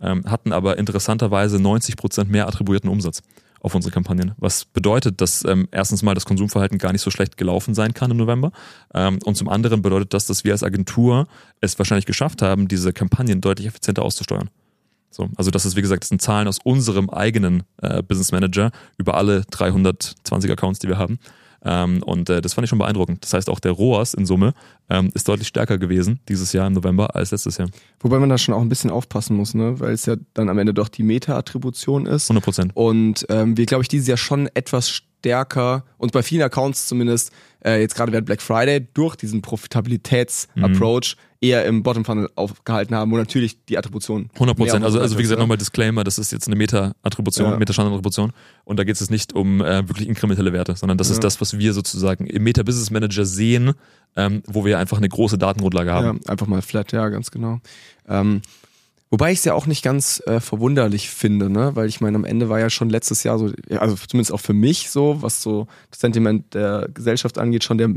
ähm, 0.00 0.24
hatten 0.26 0.52
aber 0.52 0.78
interessanterweise 0.78 1.58
90% 1.58 2.24
mehr 2.24 2.48
attribuierten 2.48 2.90
Umsatz 2.90 3.22
auf 3.60 3.74
unsere 3.74 3.92
Kampagnen. 3.92 4.32
Was 4.38 4.64
bedeutet, 4.64 5.20
dass 5.20 5.44
ähm, 5.44 5.68
erstens 5.72 6.02
mal 6.02 6.14
das 6.14 6.24
Konsumverhalten 6.24 6.78
gar 6.78 6.92
nicht 6.92 7.02
so 7.02 7.10
schlecht 7.10 7.36
gelaufen 7.36 7.74
sein 7.74 7.94
kann 7.94 8.10
im 8.10 8.16
November. 8.16 8.52
Ähm, 8.94 9.18
und 9.24 9.36
zum 9.36 9.48
anderen 9.48 9.82
bedeutet 9.82 10.14
das, 10.14 10.26
dass 10.26 10.44
wir 10.44 10.52
als 10.52 10.62
Agentur 10.62 11.26
es 11.60 11.78
wahrscheinlich 11.78 12.06
geschafft 12.06 12.42
haben, 12.42 12.68
diese 12.68 12.92
Kampagnen 12.92 13.40
deutlich 13.40 13.66
effizienter 13.66 14.02
auszusteuern. 14.02 14.50
So, 15.10 15.30
also 15.36 15.50
das 15.50 15.64
ist 15.64 15.76
wie 15.76 15.82
gesagt, 15.82 16.04
das 16.04 16.10
sind 16.10 16.20
Zahlen 16.20 16.46
aus 16.46 16.58
unserem 16.62 17.08
eigenen 17.10 17.62
äh, 17.80 18.02
Business 18.02 18.32
Manager 18.32 18.70
über 18.98 19.16
alle 19.16 19.42
320 19.50 20.50
Accounts, 20.50 20.78
die 20.78 20.88
wir 20.88 20.98
haben. 20.98 21.18
Ähm, 21.66 22.02
und 22.04 22.30
äh, 22.30 22.40
das 22.40 22.54
fand 22.54 22.64
ich 22.64 22.70
schon 22.70 22.78
beeindruckend. 22.78 23.24
Das 23.24 23.34
heißt, 23.34 23.50
auch 23.50 23.58
der 23.58 23.72
ROAS 23.72 24.14
in 24.14 24.24
Summe 24.24 24.54
ähm, 24.88 25.10
ist 25.14 25.28
deutlich 25.28 25.48
stärker 25.48 25.78
gewesen 25.78 26.20
dieses 26.28 26.52
Jahr 26.52 26.68
im 26.68 26.74
November 26.74 27.16
als 27.16 27.32
letztes 27.32 27.58
Jahr. 27.58 27.68
Wobei 28.00 28.18
man 28.18 28.28
da 28.28 28.38
schon 28.38 28.54
auch 28.54 28.60
ein 28.60 28.68
bisschen 28.68 28.90
aufpassen 28.90 29.36
muss, 29.36 29.54
ne? 29.54 29.80
weil 29.80 29.92
es 29.92 30.06
ja 30.06 30.14
dann 30.34 30.48
am 30.48 30.58
Ende 30.58 30.72
doch 30.72 30.88
die 30.88 31.02
Meta-Attribution 31.02 32.06
ist. 32.06 32.30
100 32.30 32.44
Prozent. 32.44 32.72
Und 32.74 33.26
ähm, 33.28 33.56
wir, 33.56 33.66
glaube 33.66 33.82
ich, 33.82 33.88
dieses 33.88 34.06
Jahr 34.06 34.16
schon 34.16 34.48
etwas 34.54 34.90
stärker 34.90 35.84
und 35.98 36.12
bei 36.12 36.22
vielen 36.22 36.42
Accounts 36.42 36.86
zumindest, 36.86 37.32
äh, 37.64 37.80
jetzt 37.80 37.96
gerade 37.96 38.12
während 38.12 38.26
Black 38.26 38.40
Friday, 38.40 38.86
durch 38.94 39.16
diesen 39.16 39.42
Profitabilitäts-Approach 39.42 41.16
mhm. 41.16 41.25
Eher 41.40 41.64
im 41.66 41.82
Bottom-Funnel 41.82 42.30
aufgehalten 42.34 42.94
haben, 42.94 43.10
wo 43.10 43.16
natürlich 43.16 43.64
die 43.66 43.78
Attribution. 43.78 44.30
100 44.34 44.56
Prozent. 44.56 44.84
Also, 44.84 45.00
also 45.00 45.18
wie 45.18 45.22
gesagt, 45.22 45.40
nochmal 45.40 45.56
Disclaimer, 45.56 46.04
das 46.04 46.18
ist 46.18 46.32
jetzt 46.32 46.46
eine 46.46 46.56
Meta-Attribution, 46.56 47.50
ja. 47.50 47.58
Meta-Standard-Attribution 47.58 48.32
und 48.64 48.78
da 48.78 48.84
geht 48.84 49.00
es 49.00 49.10
nicht 49.10 49.32
um 49.34 49.60
äh, 49.60 49.88
wirklich 49.88 50.08
inkrementelle 50.08 50.52
Werte, 50.52 50.76
sondern 50.76 50.98
das 50.98 51.08
ja. 51.08 51.14
ist 51.14 51.24
das, 51.24 51.40
was 51.40 51.58
wir 51.58 51.72
sozusagen 51.72 52.26
im 52.26 52.42
Meta-Business 52.42 52.90
Manager 52.90 53.24
sehen, 53.24 53.72
ähm, 54.16 54.42
wo 54.46 54.64
wir 54.64 54.78
einfach 54.78 54.98
eine 54.98 55.08
große 55.08 55.38
Datengrundlage 55.38 55.92
haben. 55.92 56.20
Ja, 56.24 56.30
einfach 56.30 56.46
mal 56.46 56.62
flat, 56.62 56.92
ja, 56.92 57.08
ganz 57.08 57.30
genau. 57.30 57.60
Ähm, 58.08 58.42
Wobei 59.08 59.30
ich 59.30 59.38
es 59.38 59.44
ja 59.44 59.54
auch 59.54 59.66
nicht 59.66 59.84
ganz 59.84 60.20
äh, 60.26 60.40
verwunderlich 60.40 61.10
finde, 61.10 61.48
ne? 61.48 61.76
Weil 61.76 61.88
ich 61.88 62.00
meine, 62.00 62.16
am 62.16 62.24
Ende 62.24 62.48
war 62.48 62.58
ja 62.58 62.70
schon 62.70 62.90
letztes 62.90 63.22
Jahr 63.22 63.38
so, 63.38 63.52
also 63.78 63.94
zumindest 63.94 64.32
auch 64.32 64.40
für 64.40 64.52
mich 64.52 64.90
so, 64.90 65.22
was 65.22 65.42
so 65.42 65.68
das 65.90 66.00
Sentiment 66.00 66.54
der 66.54 66.88
Gesellschaft 66.92 67.38
angeht, 67.38 67.62
schon 67.62 67.78
der 67.78 67.90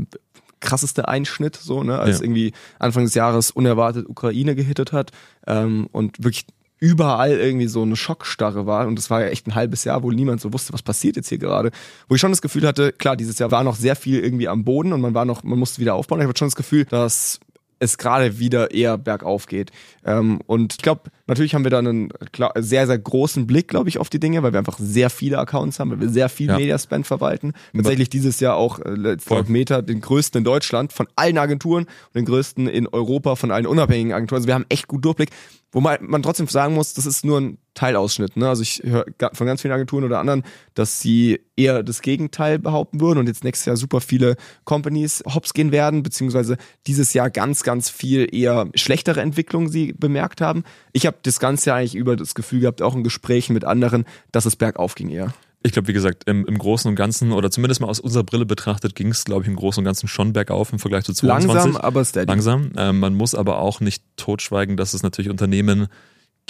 krasseste 0.60 1.08
Einschnitt, 1.08 1.56
so, 1.56 1.82
ne? 1.82 1.98
Als 1.98 2.18
ja. 2.18 2.24
irgendwie 2.24 2.52
Anfang 2.78 3.04
des 3.04 3.14
Jahres 3.14 3.50
unerwartet 3.50 4.08
Ukraine 4.08 4.54
gehittet 4.54 4.92
hat 4.92 5.10
ähm, 5.46 5.88
und 5.92 6.22
wirklich 6.22 6.46
überall 6.78 7.32
irgendwie 7.32 7.66
so 7.66 7.82
eine 7.82 7.94
Schockstarre 7.94 8.66
war 8.66 8.86
und 8.86 8.96
das 8.96 9.10
war 9.10 9.20
ja 9.20 9.28
echt 9.28 9.46
ein 9.46 9.54
halbes 9.54 9.84
Jahr, 9.84 10.02
wo 10.02 10.10
niemand 10.10 10.40
so 10.40 10.52
wusste, 10.52 10.72
was 10.72 10.82
passiert 10.82 11.16
jetzt 11.16 11.28
hier 11.28 11.38
gerade. 11.38 11.70
Wo 12.08 12.14
ich 12.14 12.20
schon 12.20 12.32
das 12.32 12.40
Gefühl 12.40 12.66
hatte, 12.66 12.92
klar, 12.92 13.16
dieses 13.16 13.38
Jahr 13.38 13.50
war 13.50 13.64
noch 13.64 13.76
sehr 13.76 13.96
viel 13.96 14.20
irgendwie 14.20 14.48
am 14.48 14.64
Boden 14.64 14.92
und 14.92 15.00
man 15.02 15.12
war 15.12 15.26
noch, 15.26 15.42
man 15.42 15.58
musste 15.58 15.80
wieder 15.80 15.94
aufbauen. 15.94 16.20
Ich 16.20 16.26
hatte 16.26 16.38
schon 16.38 16.48
das 16.48 16.56
Gefühl, 16.56 16.86
dass 16.86 17.38
es 17.80 17.98
gerade 17.98 18.38
wieder 18.38 18.70
eher 18.70 18.98
bergauf 18.98 19.46
geht. 19.46 19.72
Ähm, 20.04 20.40
und 20.46 20.74
ich 20.74 20.78
glaube, 20.78 21.10
natürlich 21.30 21.54
haben 21.54 21.64
wir 21.64 21.70
da 21.70 21.78
einen 21.78 22.12
sehr, 22.56 22.86
sehr 22.86 22.98
großen 22.98 23.46
Blick, 23.46 23.68
glaube 23.68 23.88
ich, 23.88 23.98
auf 23.98 24.10
die 24.10 24.20
Dinge, 24.20 24.42
weil 24.42 24.52
wir 24.52 24.58
einfach 24.58 24.78
sehr 24.78 25.10
viele 25.10 25.38
Accounts 25.38 25.80
haben, 25.80 25.90
weil 25.90 26.00
wir 26.00 26.08
sehr 26.08 26.28
viel 26.28 26.48
ja. 26.48 26.56
Mediaspend 26.56 27.06
verwalten. 27.06 27.52
Tatsächlich 27.74 28.10
dieses 28.10 28.40
Jahr 28.40 28.56
auch 28.56 28.78
äh, 28.80 28.90
laut 28.90 29.48
Meta 29.48 29.80
den 29.82 30.00
größten 30.00 30.38
in 30.38 30.44
Deutschland 30.44 30.92
von 30.92 31.06
allen 31.16 31.38
Agenturen 31.38 31.84
und 31.84 32.14
den 32.14 32.24
größten 32.26 32.68
in 32.68 32.86
Europa 32.86 33.36
von 33.36 33.50
allen 33.50 33.66
unabhängigen 33.66 34.12
Agenturen. 34.12 34.38
Also 34.38 34.48
wir 34.48 34.54
haben 34.54 34.66
echt 34.68 34.88
gut 34.88 35.04
Durchblick. 35.04 35.30
Wo 35.72 35.80
man, 35.80 35.98
man 36.00 36.22
trotzdem 36.22 36.48
sagen 36.48 36.74
muss, 36.74 36.94
das 36.94 37.06
ist 37.06 37.24
nur 37.24 37.40
ein 37.40 37.58
Teilausschnitt. 37.74 38.36
Ne? 38.36 38.48
Also 38.48 38.62
ich 38.62 38.82
höre 38.84 39.04
von 39.32 39.46
ganz 39.46 39.62
vielen 39.62 39.72
Agenturen 39.72 40.02
oder 40.02 40.18
anderen, 40.18 40.42
dass 40.74 41.00
sie 41.00 41.40
eher 41.56 41.84
das 41.84 42.02
Gegenteil 42.02 42.58
behaupten 42.58 43.00
würden 43.00 43.20
und 43.20 43.28
jetzt 43.28 43.44
nächstes 43.44 43.66
Jahr 43.66 43.76
super 43.76 44.00
viele 44.00 44.36
Companies 44.64 45.22
hops 45.32 45.54
gehen 45.54 45.70
werden, 45.70 46.02
beziehungsweise 46.02 46.56
dieses 46.88 47.14
Jahr 47.14 47.30
ganz, 47.30 47.62
ganz 47.62 47.88
viel 47.88 48.26
eher 48.34 48.68
schlechtere 48.74 49.20
Entwicklungen 49.20 49.68
sie 49.68 49.92
bemerkt 49.92 50.40
haben. 50.40 50.64
Ich 50.92 51.06
habe 51.06 51.18
das 51.22 51.40
ganze 51.40 51.70
Jahr 51.70 51.78
eigentlich 51.78 51.94
über 51.94 52.16
das 52.16 52.34
Gefühl 52.34 52.60
gehabt, 52.60 52.82
auch 52.82 52.94
in 52.94 53.04
Gesprächen 53.04 53.52
mit 53.52 53.64
anderen, 53.64 54.04
dass 54.32 54.46
es 54.46 54.56
bergauf 54.56 54.94
ging 54.94 55.10
eher. 55.10 55.34
Ich 55.62 55.72
glaube, 55.72 55.88
wie 55.88 55.92
gesagt, 55.92 56.24
im, 56.26 56.46
im 56.46 56.56
Großen 56.56 56.88
und 56.88 56.96
Ganzen, 56.96 57.32
oder 57.32 57.50
zumindest 57.50 57.82
mal 57.82 57.88
aus 57.88 58.00
unserer 58.00 58.24
Brille 58.24 58.46
betrachtet, 58.46 58.94
ging 58.94 59.08
es, 59.08 59.24
glaube 59.24 59.42
ich, 59.42 59.48
im 59.48 59.56
Großen 59.56 59.80
und 59.80 59.84
Ganzen 59.84 60.08
schon 60.08 60.32
bergauf 60.32 60.72
im 60.72 60.78
Vergleich 60.78 61.04
zu 61.04 61.12
22. 61.12 61.54
Langsam, 61.54 61.76
aber 61.76 62.04
steady. 62.04 62.26
Langsam. 62.28 62.72
Ähm, 62.76 62.98
man 62.98 63.14
muss 63.14 63.34
aber 63.34 63.58
auch 63.58 63.80
nicht 63.80 64.02
totschweigen, 64.16 64.78
dass 64.78 64.94
es 64.94 65.02
natürlich 65.02 65.30
Unternehmen 65.30 65.88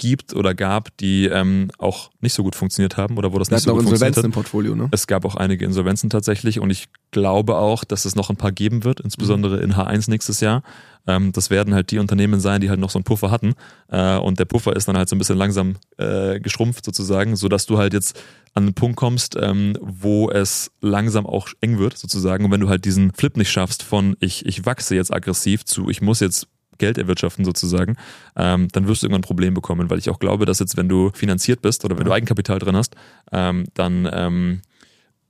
gibt 0.01 0.33
oder 0.33 0.55
gab, 0.55 0.97
die 0.97 1.27
ähm, 1.27 1.69
auch 1.77 2.09
nicht 2.21 2.33
so 2.33 2.41
gut 2.41 2.55
funktioniert 2.55 2.97
haben 2.97 3.19
oder 3.19 3.31
wo 3.33 3.37
das 3.37 3.51
Wir 3.51 3.55
nicht 3.57 3.65
so 3.65 3.73
gut 3.75 3.83
funktioniert 3.83 4.17
hat. 4.17 4.25
im 4.25 4.31
Portfolio, 4.31 4.75
ne? 4.75 4.89
Es 4.89 5.05
gab 5.05 5.25
auch 5.25 5.35
einige 5.35 5.63
Insolvenzen 5.63 6.09
tatsächlich 6.09 6.59
und 6.59 6.71
ich 6.71 6.87
glaube 7.11 7.55
auch, 7.57 7.83
dass 7.83 8.05
es 8.05 8.15
noch 8.15 8.31
ein 8.31 8.35
paar 8.35 8.51
geben 8.51 8.83
wird, 8.83 8.99
insbesondere 8.99 9.59
in 9.61 9.75
H1 9.75 10.09
nächstes 10.09 10.39
Jahr. 10.39 10.63
Ähm, 11.05 11.31
das 11.33 11.51
werden 11.51 11.75
halt 11.75 11.91
die 11.91 11.99
Unternehmen 11.99 12.39
sein, 12.39 12.61
die 12.61 12.69
halt 12.71 12.79
noch 12.79 12.89
so 12.89 12.97
einen 12.97 13.03
Puffer 13.03 13.29
hatten 13.29 13.53
äh, 13.89 14.17
und 14.17 14.39
der 14.39 14.45
Puffer 14.45 14.75
ist 14.75 14.87
dann 14.87 14.97
halt 14.97 15.07
so 15.07 15.15
ein 15.15 15.19
bisschen 15.19 15.37
langsam 15.37 15.75
äh, 15.97 16.39
geschrumpft 16.39 16.83
sozusagen, 16.83 17.35
sodass 17.35 17.67
du 17.67 17.77
halt 17.77 17.93
jetzt 17.93 18.19
an 18.55 18.63
einen 18.63 18.73
Punkt 18.73 18.97
kommst, 18.97 19.37
ähm, 19.39 19.77
wo 19.81 20.31
es 20.31 20.71
langsam 20.81 21.27
auch 21.27 21.47
eng 21.61 21.77
wird 21.77 21.95
sozusagen 21.95 22.45
und 22.45 22.51
wenn 22.51 22.59
du 22.59 22.69
halt 22.69 22.85
diesen 22.85 23.13
Flip 23.13 23.37
nicht 23.37 23.51
schaffst 23.51 23.83
von 23.83 24.17
ich, 24.19 24.47
ich 24.47 24.65
wachse 24.65 24.95
jetzt 24.95 25.13
aggressiv 25.13 25.63
zu 25.63 25.89
ich 25.89 26.01
muss 26.01 26.21
jetzt 26.21 26.47
Geld 26.77 26.97
erwirtschaften 26.97 27.45
sozusagen, 27.45 27.95
ähm, 28.35 28.67
dann 28.71 28.87
wirst 28.87 29.03
du 29.03 29.07
irgendwann 29.07 29.21
ein 29.21 29.27
Problem 29.27 29.53
bekommen, 29.53 29.89
weil 29.89 29.99
ich 29.99 30.09
auch 30.09 30.19
glaube, 30.19 30.45
dass 30.45 30.59
jetzt, 30.59 30.77
wenn 30.77 30.89
du 30.89 31.11
finanziert 31.13 31.61
bist 31.61 31.85
oder 31.85 31.97
wenn 31.97 32.05
du 32.05 32.11
Eigenkapital 32.11 32.59
drin 32.59 32.75
hast, 32.75 32.95
ähm, 33.31 33.65
dann 33.73 34.09
ähm, 34.11 34.61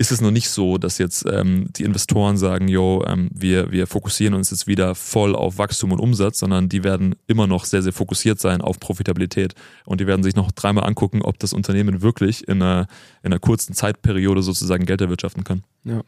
ist 0.02 0.12
es 0.12 0.20
noch 0.20 0.32
nicht 0.32 0.50
so, 0.50 0.80
dass 0.80 0.98
jetzt 0.98 1.28
ähm, 1.32 1.68
die 1.76 1.84
Investoren 1.84 2.36
sagen, 2.36 2.68
yo, 2.68 3.06
ähm, 3.06 3.30
wir, 3.32 3.72
wir 3.72 3.86
fokussieren 3.86 4.34
uns 4.34 4.50
jetzt 4.50 4.66
wieder 4.66 4.96
voll 4.96 5.36
auf 5.36 5.60
Wachstum 5.60 5.92
und 5.92 6.00
Umsatz, 6.00 6.40
sondern 6.40 6.70
die 6.70 6.84
werden 6.84 7.16
immer 7.28 7.46
noch 7.46 7.66
sehr, 7.66 7.84
sehr 7.84 7.94
fokussiert 7.94 8.40
sein 8.40 8.62
auf 8.62 8.80
Profitabilität. 8.80 9.54
Und 9.86 10.02
die 10.02 10.08
werden 10.08 10.24
sich 10.24 10.36
noch 10.36 10.52
dreimal 10.52 10.86
angucken, 10.86 11.22
ob 11.22 11.38
das 11.38 11.54
Unternehmen 11.54 12.02
wirklich 12.02 12.48
in 12.48 12.64
einer, 12.64 12.88
in 13.22 13.32
einer 13.32 13.40
kurzen 13.40 13.76
Zeitperiode 13.76 14.42
sozusagen 14.42 14.86
Geld 14.86 15.02
erwirtschaften 15.02 15.44
kann. 15.44 15.64
Ja. 15.84 16.02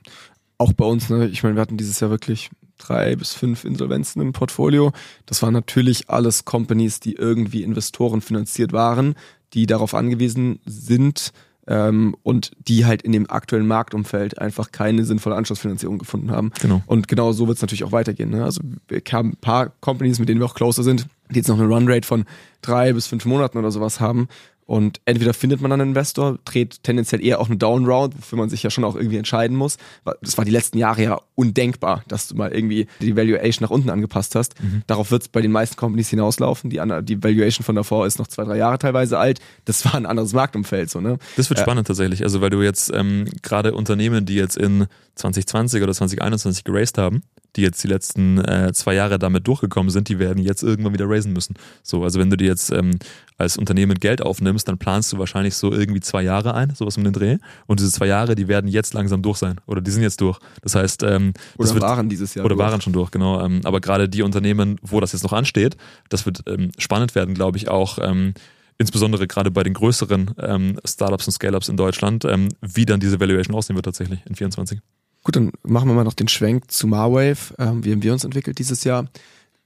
Auch 0.57 0.73
bei 0.73 0.85
uns, 0.85 1.09
ne? 1.09 1.27
Ich 1.27 1.43
meine, 1.43 1.55
wir 1.55 1.61
hatten 1.61 1.77
dieses 1.77 1.99
Jahr 1.99 2.09
wirklich 2.09 2.49
drei 2.77 3.15
bis 3.15 3.33
fünf 3.33 3.63
Insolvenzen 3.63 4.21
im 4.21 4.33
Portfolio. 4.33 4.91
Das 5.25 5.41
waren 5.41 5.53
natürlich 5.53 6.09
alles 6.09 6.45
Companies, 6.45 6.99
die 6.99 7.13
irgendwie 7.13 7.63
Investoren 7.63 8.21
finanziert 8.21 8.73
waren, 8.73 9.15
die 9.53 9.65
darauf 9.65 9.93
angewiesen 9.93 10.59
sind 10.65 11.31
ähm, 11.67 12.15
und 12.23 12.51
die 12.67 12.85
halt 12.85 13.01
in 13.03 13.11
dem 13.11 13.29
aktuellen 13.29 13.67
Marktumfeld 13.67 14.39
einfach 14.39 14.71
keine 14.71 15.05
sinnvolle 15.05 15.35
Anschlussfinanzierung 15.35 15.97
gefunden 15.97 16.31
haben. 16.31 16.51
Genau. 16.61 16.81
Und 16.85 17.07
genau 17.07 17.31
so 17.31 17.47
wird 17.47 17.57
es 17.57 17.61
natürlich 17.61 17.83
auch 17.83 17.91
weitergehen. 17.91 18.29
Ne? 18.29 18.43
Also 18.43 18.61
wir 18.87 19.01
haben 19.11 19.29
ein 19.29 19.37
paar 19.37 19.69
Companies, 19.79 20.19
mit 20.19 20.29
denen 20.29 20.41
wir 20.41 20.45
auch 20.45 20.55
closer 20.55 20.83
sind, 20.83 21.07
die 21.29 21.37
jetzt 21.37 21.47
noch 21.47 21.59
eine 21.59 21.67
Runrate 21.67 22.07
von 22.07 22.25
drei 22.61 22.93
bis 22.93 23.07
fünf 23.07 23.25
Monaten 23.25 23.57
oder 23.57 23.71
sowas 23.71 23.99
haben 23.99 24.27
und 24.65 25.01
entweder 25.05 25.33
findet 25.33 25.61
man 25.61 25.71
dann 25.71 25.81
einen 25.81 25.91
Investor, 25.91 26.39
dreht 26.45 26.83
tendenziell 26.83 27.23
eher 27.23 27.39
auch 27.39 27.47
eine 27.47 27.57
Down-Round, 27.57 28.17
wofür 28.17 28.37
man 28.37 28.49
sich 28.49 28.63
ja 28.63 28.69
schon 28.69 28.83
auch 28.83 28.95
irgendwie 28.95 29.17
entscheiden 29.17 29.57
muss. 29.57 29.77
Das 30.21 30.37
war 30.37 30.45
die 30.45 30.51
letzten 30.51 30.77
Jahre 30.77 31.03
ja 31.03 31.21
undenkbar, 31.35 32.03
dass 32.07 32.27
du 32.27 32.35
mal 32.35 32.51
irgendwie 32.51 32.87
die 33.01 33.15
Valuation 33.15 33.65
nach 33.65 33.71
unten 33.71 33.89
angepasst 33.89 34.35
hast. 34.35 34.61
Mhm. 34.61 34.83
Darauf 34.87 35.11
wird 35.11 35.23
es 35.23 35.27
bei 35.27 35.41
den 35.41 35.51
meisten 35.51 35.75
Companies 35.75 36.09
hinauslaufen. 36.09 36.69
Die, 36.69 36.81
die 37.03 37.23
Valuation 37.23 37.65
von 37.65 37.75
davor 37.75 38.07
ist 38.07 38.19
noch 38.19 38.27
zwei, 38.27 38.45
drei 38.45 38.57
Jahre 38.57 38.79
teilweise 38.79 39.19
alt. 39.19 39.39
Das 39.65 39.83
war 39.85 39.95
ein 39.95 40.05
anderes 40.05 40.33
Marktumfeld. 40.33 40.89
So, 40.89 41.01
ne? 41.01 41.17
Das 41.35 41.49
wird 41.49 41.59
äh, 41.59 41.63
spannend 41.63 41.87
tatsächlich. 41.87 42.23
Also 42.23 42.41
weil 42.41 42.49
du 42.49 42.61
jetzt 42.61 42.91
ähm, 42.93 43.25
gerade 43.41 43.73
Unternehmen, 43.73 44.25
die 44.25 44.35
jetzt 44.35 44.57
in 44.57 44.87
2020 45.15 45.83
oder 45.83 45.93
2021 45.93 46.63
geraced 46.63 46.97
haben, 46.97 47.23
die 47.55 47.61
jetzt 47.61 47.83
die 47.83 47.87
letzten 47.87 48.39
äh, 48.39 48.71
zwei 48.73 48.93
Jahre 48.93 49.19
damit 49.19 49.47
durchgekommen 49.47 49.89
sind, 49.89 50.09
die 50.09 50.19
werden 50.19 50.41
jetzt 50.41 50.63
irgendwann 50.63 50.93
wieder 50.93 51.09
raisen 51.09 51.33
müssen. 51.33 51.55
So, 51.83 52.03
also 52.03 52.19
wenn 52.19 52.29
du 52.29 52.37
dir 52.37 52.47
jetzt 52.47 52.71
ähm, 52.71 52.97
als 53.37 53.57
Unternehmen 53.57 53.99
Geld 53.99 54.21
aufnimmst, 54.21 54.67
dann 54.67 54.77
planst 54.77 55.13
du 55.13 55.19
wahrscheinlich 55.19 55.55
so 55.55 55.71
irgendwie 55.71 56.01
zwei 56.01 56.23
Jahre 56.23 56.53
ein, 56.53 56.73
sowas 56.75 56.97
um 56.97 57.03
den 57.03 57.13
Dreh. 57.13 57.37
Und 57.67 57.79
diese 57.79 57.91
zwei 57.91 58.07
Jahre, 58.07 58.35
die 58.35 58.47
werden 58.47 58.67
jetzt 58.67 58.93
langsam 58.93 59.21
durch 59.21 59.37
sein. 59.37 59.59
Oder 59.65 59.81
die 59.81 59.91
sind 59.91 60.03
jetzt 60.03 60.21
durch. 60.21 60.39
Das 60.61 60.75
heißt, 60.75 61.03
ähm, 61.03 61.33
oder 61.57 61.67
das 61.67 61.73
wird, 61.73 61.83
waren 61.83 62.09
dieses 62.09 62.33
Jahr. 62.35 62.45
Oder 62.45 62.55
durch. 62.55 62.67
waren 62.67 62.81
schon 62.81 62.93
durch, 62.93 63.11
genau. 63.11 63.43
Ähm, 63.43 63.61
aber 63.63 63.81
gerade 63.81 64.09
die 64.09 64.21
Unternehmen, 64.21 64.79
wo 64.81 64.99
das 64.99 65.11
jetzt 65.11 65.23
noch 65.23 65.33
ansteht, 65.33 65.77
das 66.09 66.25
wird 66.25 66.43
ähm, 66.47 66.71
spannend 66.77 67.15
werden, 67.15 67.33
glaube 67.33 67.57
ich, 67.57 67.69
auch. 67.69 67.99
Ähm, 68.01 68.33
insbesondere 68.77 69.27
gerade 69.27 69.51
bei 69.51 69.63
den 69.63 69.73
größeren 69.73 70.31
ähm, 70.39 70.79
Startups 70.83 71.27
und 71.27 71.33
Scale-Ups 71.33 71.69
in 71.69 71.77
Deutschland, 71.77 72.25
ähm, 72.25 72.49
wie 72.61 72.85
dann 72.85 72.99
diese 72.99 73.19
Valuation 73.19 73.55
aussehen 73.55 73.75
wird 73.75 73.85
tatsächlich 73.85 74.19
in 74.25 74.35
24. 74.35 74.79
Gut, 75.23 75.35
dann 75.35 75.51
machen 75.63 75.87
wir 75.87 75.95
mal 75.95 76.03
noch 76.03 76.13
den 76.13 76.27
Schwenk 76.27 76.69
zu 76.69 76.87
Marwave. 76.87 77.55
Ähm, 77.57 77.83
wie 77.85 77.91
haben 77.91 78.03
wir 78.03 78.13
uns 78.13 78.25
entwickelt 78.25 78.59
dieses 78.59 78.83
Jahr? 78.83 79.07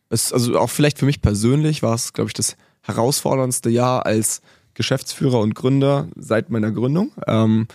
Es, 0.10 0.32
also 0.32 0.58
auch 0.60 0.70
vielleicht 0.70 1.00
für 1.00 1.06
mich 1.06 1.22
persönlich 1.22 1.84
war 1.84 1.96
es, 1.96 2.14
glaube 2.14 2.30
ich, 2.30 2.34
das 2.34 2.56
herausforderndste 2.84 3.70
Jahr 3.70 4.06
als 4.06 4.42
Geschäftsführer 4.76 5.40
und 5.40 5.56
Gründer 5.56 6.08
seit 6.16 6.50
meiner 6.50 6.72
Gründung. 6.72 7.12
Ähm, 7.26 7.68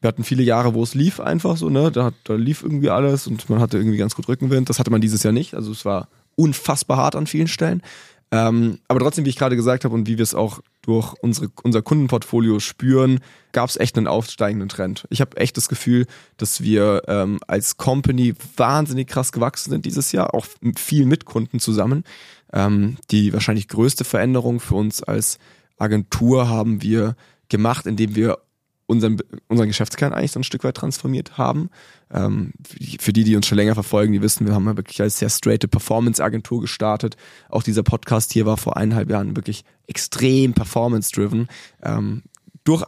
wir 0.00 0.08
hatten 0.08 0.22
viele 0.22 0.42
Jahre, 0.42 0.74
wo 0.74 0.82
es 0.82 0.94
lief 0.94 1.18
einfach 1.18 1.56
so, 1.56 1.70
ne? 1.70 1.90
Da, 1.90 2.12
da 2.24 2.34
lief 2.34 2.62
irgendwie 2.62 2.90
alles 2.90 3.26
und 3.26 3.48
man 3.48 3.58
hatte 3.58 3.78
irgendwie 3.78 3.96
ganz 3.96 4.14
gut 4.14 4.28
Rückenwind. 4.28 4.68
Das 4.68 4.78
hatte 4.78 4.90
man 4.90 5.00
dieses 5.00 5.22
Jahr 5.22 5.32
nicht. 5.32 5.54
Also 5.54 5.72
es 5.72 5.86
war 5.86 6.08
unfassbar 6.36 6.98
hart 6.98 7.16
an 7.16 7.26
vielen 7.26 7.48
Stellen. 7.48 7.82
Ähm, 8.30 8.80
aber 8.86 9.00
trotzdem, 9.00 9.24
wie 9.24 9.30
ich 9.30 9.36
gerade 9.36 9.56
gesagt 9.56 9.84
habe 9.84 9.94
und 9.94 10.06
wie 10.06 10.18
wir 10.18 10.22
es 10.22 10.34
auch 10.34 10.60
durch 10.86 11.14
unsere, 11.20 11.50
unser 11.62 11.82
Kundenportfolio 11.82 12.60
spüren, 12.60 13.20
gab 13.52 13.68
es 13.68 13.76
echt 13.76 13.96
einen 13.96 14.06
aufsteigenden 14.06 14.68
Trend. 14.68 15.06
Ich 15.10 15.20
habe 15.20 15.36
echt 15.36 15.56
das 15.56 15.68
Gefühl, 15.68 16.06
dass 16.36 16.62
wir 16.62 17.02
ähm, 17.08 17.38
als 17.46 17.76
Company 17.76 18.34
wahnsinnig 18.56 19.08
krass 19.08 19.32
gewachsen 19.32 19.70
sind 19.70 19.84
dieses 19.84 20.12
Jahr, 20.12 20.34
auch 20.34 20.46
viel 20.76 21.06
mit 21.06 21.24
Kunden 21.24 21.60
zusammen. 21.60 22.04
Ähm, 22.52 22.96
die 23.10 23.32
wahrscheinlich 23.32 23.68
größte 23.68 24.04
Veränderung 24.04 24.60
für 24.60 24.74
uns 24.74 25.02
als 25.02 25.38
Agentur 25.78 26.48
haben 26.48 26.82
wir 26.82 27.16
gemacht, 27.48 27.86
indem 27.86 28.14
wir 28.14 28.38
unseren, 28.86 29.18
unseren 29.48 29.68
Geschäftskern 29.68 30.12
eigentlich 30.12 30.32
so 30.32 30.40
ein 30.40 30.44
Stück 30.44 30.64
weit 30.64 30.76
transformiert 30.76 31.38
haben. 31.38 31.70
Ähm, 32.12 32.52
für 33.00 33.12
die, 33.12 33.24
die 33.24 33.36
uns 33.36 33.46
schon 33.46 33.56
länger 33.56 33.74
verfolgen, 33.74 34.12
die 34.12 34.22
wissen, 34.22 34.46
wir 34.46 34.54
haben 34.54 34.66
ja 34.66 34.76
wirklich 34.76 35.00
als 35.00 35.18
sehr 35.18 35.30
straighte 35.30 35.68
Performance-Agentur 35.68 36.60
gestartet. 36.60 37.16
Auch 37.48 37.62
dieser 37.62 37.82
Podcast 37.82 38.32
hier 38.32 38.46
war 38.46 38.56
vor 38.56 38.76
eineinhalb 38.76 39.10
Jahren 39.10 39.36
wirklich 39.36 39.64
extrem 39.86 40.52
performance-driven. 40.52 41.48
Ähm, 41.82 42.22
durch 42.64 42.84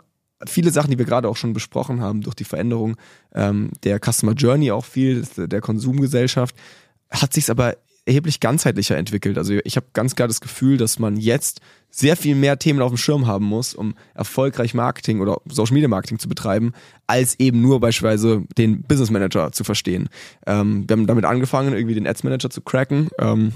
viele 0.46 0.70
Sachen, 0.70 0.90
die 0.90 0.98
wir 0.98 1.06
gerade 1.06 1.28
auch 1.28 1.36
schon 1.36 1.54
besprochen 1.54 2.00
haben, 2.00 2.20
durch 2.20 2.34
die 2.34 2.44
Veränderung 2.44 2.96
ähm, 3.34 3.70
der 3.84 3.98
Customer 3.98 4.32
Journey 4.32 4.70
auch 4.70 4.84
viel, 4.84 5.26
der 5.36 5.60
Konsumgesellschaft, 5.60 6.54
hat 7.10 7.32
sich 7.32 7.50
aber 7.50 7.76
erheblich 8.06 8.40
ganzheitlicher 8.40 8.96
entwickelt. 8.96 9.36
Also 9.36 9.54
ich 9.64 9.76
habe 9.76 9.86
ganz 9.92 10.14
klar 10.14 10.28
das 10.28 10.40
Gefühl, 10.40 10.76
dass 10.78 10.98
man 10.98 11.16
jetzt 11.16 11.60
sehr 11.90 12.16
viel 12.16 12.36
mehr 12.36 12.58
Themen 12.58 12.80
auf 12.80 12.90
dem 12.92 12.96
Schirm 12.96 13.26
haben 13.26 13.44
muss, 13.44 13.74
um 13.74 13.94
erfolgreich 14.14 14.74
Marketing 14.74 15.20
oder 15.20 15.40
Social 15.46 15.74
Media 15.74 15.88
Marketing 15.88 16.18
zu 16.18 16.28
betreiben, 16.28 16.72
als 17.06 17.38
eben 17.40 17.60
nur 17.60 17.80
beispielsweise 17.80 18.44
den 18.56 18.82
Business 18.82 19.10
Manager 19.10 19.50
zu 19.52 19.64
verstehen. 19.64 20.08
Ähm, 20.46 20.88
wir 20.88 20.96
haben 20.96 21.06
damit 21.06 21.24
angefangen, 21.24 21.74
irgendwie 21.74 21.94
den 21.94 22.06
Ads 22.06 22.22
Manager 22.22 22.50
zu 22.50 22.60
cracken. 22.60 23.08
Ähm, 23.18 23.52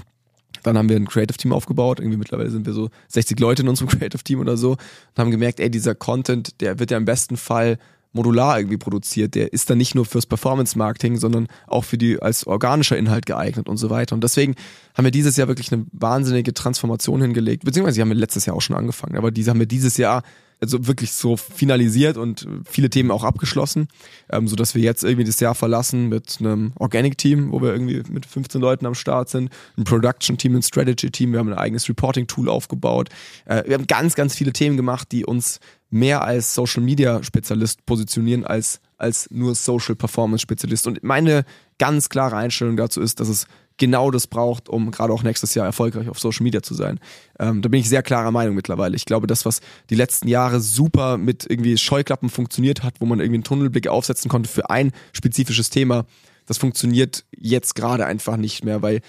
dann 0.63 0.77
haben 0.77 0.89
wir 0.89 0.95
ein 0.95 1.07
Creative 1.07 1.37
Team 1.37 1.53
aufgebaut. 1.53 1.99
Irgendwie 1.99 2.17
mittlerweile 2.17 2.51
sind 2.51 2.65
wir 2.65 2.73
so 2.73 2.89
60 3.07 3.39
Leute 3.39 3.61
in 3.61 3.69
unserem 3.69 3.89
Creative 3.97 4.23
Team 4.23 4.39
oder 4.39 4.57
so 4.57 4.71
und 4.71 5.17
haben 5.17 5.31
gemerkt, 5.31 5.59
ey, 5.59 5.71
dieser 5.71 5.95
Content, 5.95 6.59
der 6.61 6.79
wird 6.79 6.91
ja 6.91 6.97
im 6.97 7.05
besten 7.05 7.37
Fall 7.37 7.77
modular 8.13 8.59
irgendwie 8.59 8.77
produziert. 8.77 9.35
Der 9.35 9.53
ist 9.53 9.69
dann 9.69 9.77
nicht 9.77 9.95
nur 9.95 10.05
fürs 10.05 10.25
Performance-Marketing, 10.25 11.17
sondern 11.17 11.47
auch 11.67 11.83
für 11.83 11.97
die 11.97 12.21
als 12.21 12.45
organischer 12.45 12.97
Inhalt 12.97 13.25
geeignet 13.25 13.69
und 13.69 13.77
so 13.77 13.89
weiter. 13.89 14.15
Und 14.15 14.23
deswegen 14.23 14.55
haben 14.95 15.05
wir 15.05 15.11
dieses 15.11 15.37
Jahr 15.37 15.47
wirklich 15.47 15.71
eine 15.71 15.85
wahnsinnige 15.91 16.53
Transformation 16.53 17.21
hingelegt, 17.21 17.63
beziehungsweise 17.63 17.95
die 17.95 18.01
haben 18.01 18.09
wir 18.09 18.15
letztes 18.15 18.45
Jahr 18.45 18.55
auch 18.55 18.61
schon 18.61 18.75
angefangen, 18.75 19.17
aber 19.17 19.31
diese 19.31 19.51
haben 19.51 19.59
wir 19.59 19.67
dieses 19.67 19.97
Jahr 19.97 20.23
also 20.61 20.85
wirklich 20.85 21.11
so 21.11 21.37
finalisiert 21.37 22.17
und 22.17 22.47
viele 22.69 22.89
Themen 22.89 23.09
auch 23.09 23.23
abgeschlossen, 23.23 23.87
ähm, 24.29 24.47
so 24.47 24.55
dass 24.55 24.75
wir 24.75 24.81
jetzt 24.81 25.03
irgendwie 25.03 25.23
das 25.23 25.39
Jahr 25.39 25.55
verlassen 25.55 26.07
mit 26.07 26.37
einem 26.39 26.73
Organic-Team, 26.75 27.51
wo 27.51 27.61
wir 27.61 27.71
irgendwie 27.71 28.03
mit 28.09 28.27
15 28.27 28.61
Leuten 28.61 28.85
am 28.85 28.93
Start 28.93 29.29
sind, 29.29 29.49
ein 29.75 29.83
Production-Team, 29.83 30.55
ein 30.55 30.61
Strategy-Team, 30.61 31.31
wir 31.31 31.39
haben 31.39 31.51
ein 31.51 31.57
eigenes 31.57 31.89
Reporting-Tool 31.89 32.47
aufgebaut, 32.47 33.09
äh, 33.45 33.63
wir 33.65 33.73
haben 33.73 33.87
ganz, 33.87 34.13
ganz 34.13 34.35
viele 34.35 34.53
Themen 34.53 34.77
gemacht, 34.77 35.11
die 35.11 35.25
uns 35.25 35.59
mehr 35.91 36.23
als 36.23 36.55
Social 36.55 36.81
Media 36.81 37.21
Spezialist 37.21 37.85
positionieren 37.85 38.45
als, 38.45 38.79
als 38.97 39.29
nur 39.29 39.53
Social 39.55 39.95
Performance 39.95 40.41
Spezialist. 40.41 40.87
Und 40.87 41.03
meine 41.03 41.43
ganz 41.77 42.09
klare 42.09 42.37
Einstellung 42.37 42.77
dazu 42.77 43.01
ist, 43.01 43.19
dass 43.19 43.27
es 43.27 43.45
genau 43.77 44.11
das 44.11 44.27
braucht, 44.27 44.69
um 44.69 44.91
gerade 44.91 45.11
auch 45.11 45.23
nächstes 45.23 45.53
Jahr 45.53 45.65
erfolgreich 45.65 46.07
auf 46.07 46.19
Social 46.19 46.43
Media 46.43 46.61
zu 46.61 46.73
sein. 46.73 46.99
Ähm, 47.39 47.61
da 47.61 47.69
bin 47.69 47.79
ich 47.79 47.89
sehr 47.89 48.03
klarer 48.03 48.31
Meinung 48.31 48.55
mittlerweile. 48.55 48.95
Ich 48.95 49.05
glaube, 49.05 49.27
das, 49.27 49.45
was 49.45 49.59
die 49.89 49.95
letzten 49.95 50.27
Jahre 50.27 50.59
super 50.59 51.17
mit 51.17 51.45
irgendwie 51.49 51.77
Scheuklappen 51.77 52.29
funktioniert 52.29 52.83
hat, 52.83 52.95
wo 52.99 53.05
man 53.05 53.19
irgendwie 53.19 53.37
einen 53.37 53.43
Tunnelblick 53.43 53.87
aufsetzen 53.87 54.29
konnte 54.29 54.49
für 54.49 54.69
ein 54.69 54.91
spezifisches 55.13 55.69
Thema, 55.69 56.05
das 56.45 56.57
funktioniert 56.57 57.25
jetzt 57.35 57.75
gerade 57.75 58.05
einfach 58.05 58.37
nicht 58.37 58.63
mehr, 58.63 58.81
weil 58.81 59.01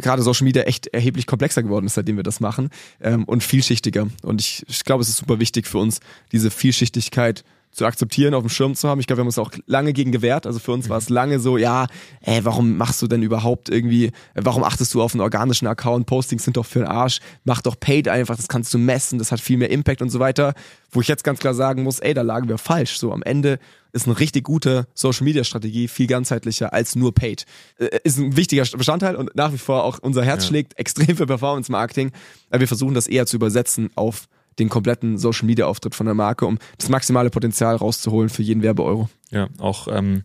gerade 0.00 0.22
Social 0.22 0.44
Media 0.44 0.62
echt 0.62 0.88
erheblich 0.88 1.26
komplexer 1.26 1.62
geworden 1.62 1.86
ist, 1.86 1.94
seitdem 1.94 2.16
wir 2.16 2.22
das 2.22 2.40
machen 2.40 2.70
ähm, 3.00 3.24
und 3.24 3.42
vielschichtiger. 3.42 4.08
Und 4.22 4.40
ich, 4.40 4.64
ich 4.68 4.84
glaube, 4.84 5.02
es 5.02 5.08
ist 5.08 5.18
super 5.18 5.40
wichtig 5.40 5.66
für 5.66 5.78
uns, 5.78 6.00
diese 6.32 6.50
Vielschichtigkeit 6.50 7.44
zu 7.76 7.84
akzeptieren, 7.84 8.32
auf 8.32 8.42
dem 8.42 8.48
Schirm 8.48 8.74
zu 8.74 8.88
haben. 8.88 9.00
Ich 9.00 9.06
glaube, 9.06 9.18
wir 9.18 9.22
haben 9.22 9.28
uns 9.28 9.38
auch 9.38 9.52
lange 9.66 9.92
gegen 9.92 10.10
gewehrt. 10.10 10.46
Also 10.46 10.58
für 10.58 10.72
uns 10.72 10.88
war 10.88 10.96
es 10.96 11.10
lange 11.10 11.38
so, 11.38 11.58
ja, 11.58 11.88
ey, 12.22 12.42
warum 12.42 12.78
machst 12.78 13.02
du 13.02 13.06
denn 13.06 13.22
überhaupt 13.22 13.68
irgendwie, 13.68 14.12
warum 14.34 14.64
achtest 14.64 14.94
du 14.94 15.02
auf 15.02 15.12
einen 15.12 15.20
organischen 15.20 15.66
Account? 15.68 16.06
Postings 16.06 16.44
sind 16.44 16.56
doch 16.56 16.64
für 16.64 16.78
den 16.80 16.88
Arsch. 16.88 17.20
Mach 17.44 17.60
doch 17.60 17.78
Paid 17.78 18.08
einfach, 18.08 18.34
das 18.34 18.48
kannst 18.48 18.72
du 18.72 18.78
messen, 18.78 19.18
das 19.18 19.30
hat 19.30 19.40
viel 19.40 19.58
mehr 19.58 19.70
Impact 19.70 20.00
und 20.00 20.08
so 20.08 20.20
weiter. 20.20 20.54
Wo 20.90 21.02
ich 21.02 21.08
jetzt 21.08 21.22
ganz 21.22 21.38
klar 21.38 21.52
sagen 21.52 21.82
muss, 21.82 21.98
ey, 21.98 22.14
da 22.14 22.22
lagen 22.22 22.48
wir 22.48 22.56
falsch. 22.56 22.96
So 22.96 23.12
am 23.12 23.22
Ende 23.22 23.58
ist 23.92 24.06
eine 24.06 24.18
richtig 24.18 24.44
gute 24.44 24.86
Social 24.94 25.24
Media 25.24 25.44
Strategie 25.44 25.86
viel 25.86 26.06
ganzheitlicher 26.06 26.72
als 26.72 26.96
nur 26.96 27.14
Paid. 27.14 27.44
Äh, 27.76 27.98
ist 28.04 28.18
ein 28.18 28.36
wichtiger 28.36 28.64
Bestandteil 28.76 29.16
und 29.16 29.36
nach 29.36 29.52
wie 29.52 29.58
vor 29.58 29.84
auch 29.84 29.98
unser 29.98 30.24
Herz 30.24 30.44
ja. 30.44 30.48
schlägt 30.48 30.78
extrem 30.78 31.14
für 31.14 31.26
Performance 31.26 31.70
Marketing. 31.70 32.12
Aber 32.48 32.60
wir 32.60 32.68
versuchen 32.68 32.94
das 32.94 33.06
eher 33.06 33.26
zu 33.26 33.36
übersetzen 33.36 33.90
auf 33.96 34.28
den 34.58 34.68
kompletten 34.68 35.18
Social 35.18 35.46
Media 35.46 35.66
Auftritt 35.66 35.94
von 35.94 36.06
der 36.06 36.14
Marke, 36.14 36.46
um 36.46 36.58
das 36.78 36.88
maximale 36.88 37.30
Potenzial 37.30 37.76
rauszuholen 37.76 38.28
für 38.28 38.42
jeden 38.42 38.62
Werbeeuro. 38.62 39.08
Ja, 39.30 39.48
auch 39.58 39.88
ähm, 39.90 40.22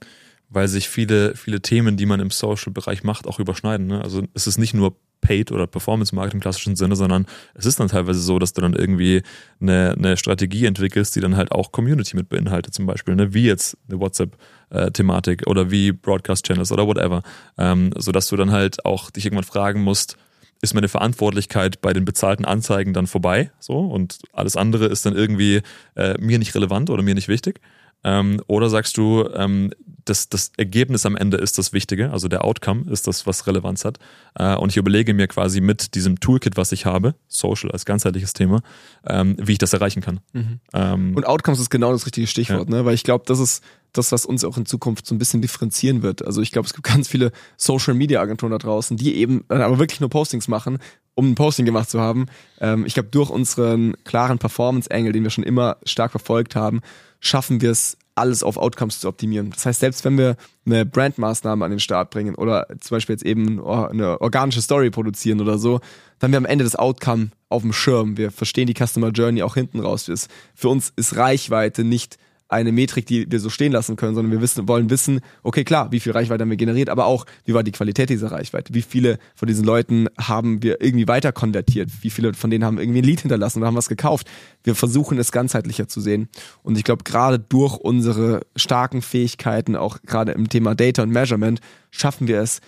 weil 0.52 0.68
sich 0.68 0.90
viele, 0.90 1.36
viele 1.36 1.62
Themen, 1.62 1.98
die 1.98 2.06
man 2.06 2.20
im 2.20 2.30
Social-Bereich 2.30 3.04
macht, 3.04 3.26
auch 3.26 3.40
überschneiden. 3.40 3.88
Ne? 3.88 4.02
Also 4.02 4.24
es 4.34 4.48
ist 4.48 4.58
nicht 4.58 4.74
nur 4.74 4.96
Paid 5.22 5.52
oder 5.52 5.66
Performance 5.68 6.14
Marketing 6.14 6.38
im 6.38 6.42
klassischen 6.42 6.76
Sinne, 6.76 6.96
sondern 6.96 7.26
es 7.54 7.66
ist 7.66 7.80
dann 7.80 7.88
teilweise 7.88 8.20
so, 8.20 8.38
dass 8.38 8.54
du 8.54 8.62
dann 8.62 8.74
irgendwie 8.74 9.22
eine, 9.62 9.96
eine 9.98 10.18
Strategie 10.18 10.66
entwickelst, 10.66 11.16
die 11.16 11.22
dann 11.22 11.38
halt 11.38 11.52
auch 11.52 11.72
Community 11.72 12.16
mit 12.16 12.28
beinhaltet, 12.28 12.74
zum 12.74 12.86
Beispiel, 12.86 13.16
ne? 13.16 13.34
wie 13.34 13.46
jetzt 13.46 13.78
eine 13.88 14.00
WhatsApp-Thematik 14.00 15.48
oder 15.48 15.72
wie 15.72 15.92
Broadcast-Channels 15.92 16.72
oder 16.72 16.86
whatever, 16.86 17.22
ähm, 17.58 17.92
sodass 17.98 18.28
du 18.28 18.36
dann 18.36 18.52
halt 18.52 18.84
auch 18.84 19.10
dich 19.12 19.26
irgendwann 19.26 19.46
fragen 19.46 19.82
musst, 19.82 20.18
ist 20.62 20.74
meine 20.74 20.90
Verantwortlichkeit 20.90 21.82
bei 21.82 21.94
den 21.94 22.06
bezahlten 22.06 22.46
Anzeigen 22.46 22.94
dann 22.94 23.08
vorbei, 23.08 23.52
so 23.60 23.80
und 23.80 24.20
alles 24.32 24.56
andere 24.56 24.86
ist 24.86 25.06
dann 25.06 25.16
irgendwie 25.16 25.62
äh, 25.96 26.16
mir 26.20 26.40
nicht 26.40 26.56
relevant 26.56 26.90
oder 26.90 27.04
mir 27.04 27.16
nicht 27.16 27.28
wichtig. 27.28 27.60
Ähm, 28.04 28.42
oder 28.48 28.70
sagst 28.70 28.98
du, 28.98 29.30
ähm, 29.36 29.72
das, 30.06 30.30
das 30.30 30.52
Ergebnis 30.58 31.06
am 31.06 31.16
Ende 31.16 31.38
ist 31.38 31.58
das 31.58 31.74
Wichtige, 31.74 32.12
also 32.12 32.28
der 32.28 32.44
Outcome 32.44 32.90
ist 32.90 33.08
das, 33.08 33.28
was 33.28 33.46
Relevanz 33.46 33.86
hat. 33.86 34.00
Äh, 34.36 34.56
und 34.56 34.70
ich 34.70 34.78
überlege 34.78 35.14
mir 35.14 35.28
quasi 35.28 35.62
mit 35.62 35.94
diesem 35.94 36.20
Toolkit, 36.20 36.58
was 36.58 36.72
ich 36.72 36.86
habe, 36.86 37.14
Social 37.28 37.72
als 37.72 37.86
ganzheitliches 37.86 38.34
Thema, 38.34 38.62
ähm, 39.06 39.36
wie 39.40 39.54
ich 39.54 39.58
das 39.60 39.74
erreichen 39.74 40.02
kann. 40.02 40.20
Mhm. 40.34 40.60
Ähm, 40.74 41.16
und 41.16 41.28
Outcomes 41.28 41.60
ist 41.60 41.70
genau 41.70 41.92
das 41.92 42.06
richtige 42.06 42.26
Stichwort, 42.26 42.70
ja. 42.70 42.78
ne? 42.78 42.86
weil 42.86 42.96
ich 42.96 43.04
glaube, 43.04 43.26
das 43.28 43.40
ist 43.40 43.64
das, 43.94 44.12
was 44.12 44.26
uns 44.26 44.44
auch 44.44 44.58
in 44.58 44.66
Zukunft 44.66 45.06
so 45.06 45.14
ein 45.14 45.18
bisschen 45.18 45.42
differenzieren 45.42 46.02
wird. 46.02 46.26
Also 46.26 46.42
ich 46.42 46.52
glaube, 46.52 46.68
es 46.68 46.74
gibt 46.74 46.88
ganz 46.88 47.08
viele 47.08 47.32
Social 47.58 47.94
Media 47.94 48.22
Agenturen 48.22 48.52
da 48.52 48.58
draußen, 48.58 48.98
die 48.98 49.16
eben 49.16 49.44
aber 49.50 49.80
wirklich 49.80 50.00
nur 50.00 50.10
Postings 50.10 50.48
machen, 50.48 50.80
um 51.14 51.32
ein 51.32 51.36
Posting 51.36 51.66
gemacht 51.66 51.90
zu 51.90 52.00
haben. 52.00 52.28
Ähm, 52.60 52.86
ich 52.86 52.94
glaube, 52.94 53.10
durch 53.10 53.30
unseren 53.30 53.96
klaren 54.06 54.40
Performance-Angle, 54.40 55.12
den 55.12 55.24
wir 55.24 55.30
schon 55.30 55.44
immer 55.44 55.78
stark 55.84 56.12
verfolgt 56.12 56.56
haben, 56.56 56.82
schaffen 57.20 57.62
wir 57.62 57.72
es, 57.72 57.98
alles 58.16 58.44
auf 58.44 58.58
Outcomes 58.58 59.00
zu 59.00 59.08
optimieren. 59.08 59.52
Das 59.52 59.66
heißt, 59.66 59.80
selbst 59.80 60.04
wenn 60.04 60.18
wir 60.18 60.36
eine 60.66 60.86
Brandmaßnahme 60.86 61.64
an 61.64 61.72
den 61.72 61.80
Start 61.80 62.10
bringen 62.12 62.36
oder 62.36 62.68
zum 62.80 62.96
Beispiel 62.96 63.14
jetzt 63.14 63.26
eben 63.26 63.60
eine 63.66 64.20
organische 64.20 64.62
Story 64.62 64.90
produzieren 64.92 65.40
oder 65.40 65.58
so, 65.58 65.80
dann 66.20 66.28
haben 66.28 66.32
wir 66.34 66.38
am 66.38 66.46
Ende 66.46 66.66
das 66.66 66.76
Outcome 66.76 67.30
auf 67.48 67.62
dem 67.62 67.72
Schirm. 67.74 68.18
Wir 68.18 68.32
verstehen 68.32 68.68
die 68.68 68.74
Customer 68.74 69.10
Journey 69.10 69.44
auch 69.44 69.56
hinten 69.56 69.80
raus. 69.80 70.12
Für 70.54 70.70
uns 70.70 70.92
ist 70.98 71.16
Reichweite 71.16 71.84
nicht 71.86 72.18
eine 72.52 72.72
Metrik, 72.72 73.06
die 73.06 73.32
wir 73.32 73.40
so 73.40 73.50
stehen 73.50 73.72
lassen 73.72 73.96
können, 73.96 74.14
sondern 74.14 74.32
wir 74.32 74.42
wissen, 74.42 74.68
wollen 74.68 74.90
wissen, 74.90 75.22
okay, 75.42 75.64
klar, 75.64 75.92
wie 75.92 76.00
viel 76.00 76.12
Reichweite 76.12 76.42
haben 76.42 76.50
wir 76.50 76.58
generiert, 76.58 76.90
aber 76.90 77.06
auch, 77.06 77.26
wie 77.46 77.54
war 77.54 77.64
die 77.64 77.72
Qualität 77.72 78.10
dieser 78.10 78.32
Reichweite? 78.32 78.74
Wie 78.74 78.82
viele 78.82 79.20
von 79.36 79.48
diesen 79.48 79.64
Leuten 79.64 80.08
haben 80.20 80.62
wir 80.62 80.82
irgendwie 80.82 81.08
weiter 81.08 81.32
konvertiert? 81.32 81.90
Wie 82.02 82.10
viele 82.10 82.34
von 82.34 82.50
denen 82.50 82.66
haben 82.66 82.78
irgendwie 82.78 83.00
ein 83.00 83.06
Lied 83.06 83.22
hinterlassen 83.22 83.60
oder 83.60 83.68
haben 83.68 83.76
was 83.76 83.88
gekauft? 83.88 84.28
Wir 84.64 84.76
versuchen 84.76 85.18
es 85.18 85.32
ganzheitlicher 85.32 85.88
zu 85.88 86.02
sehen. 86.02 86.28
Und 86.62 86.78
ich 86.78 86.84
glaube, 86.84 87.04
gerade 87.04 87.40
durch 87.40 87.78
unsere 87.78 88.42
starken 88.58 89.02
Fähigkeiten, 89.02 89.78
auch 89.78 90.02
gerade 90.02 90.34
im 90.34 90.50
Thema 90.50 90.76
Data 90.76 91.04
und 91.04 91.10
Measurement, 91.12 91.62
schaffen 91.90 92.28
wir 92.28 92.42
es, 92.42 92.60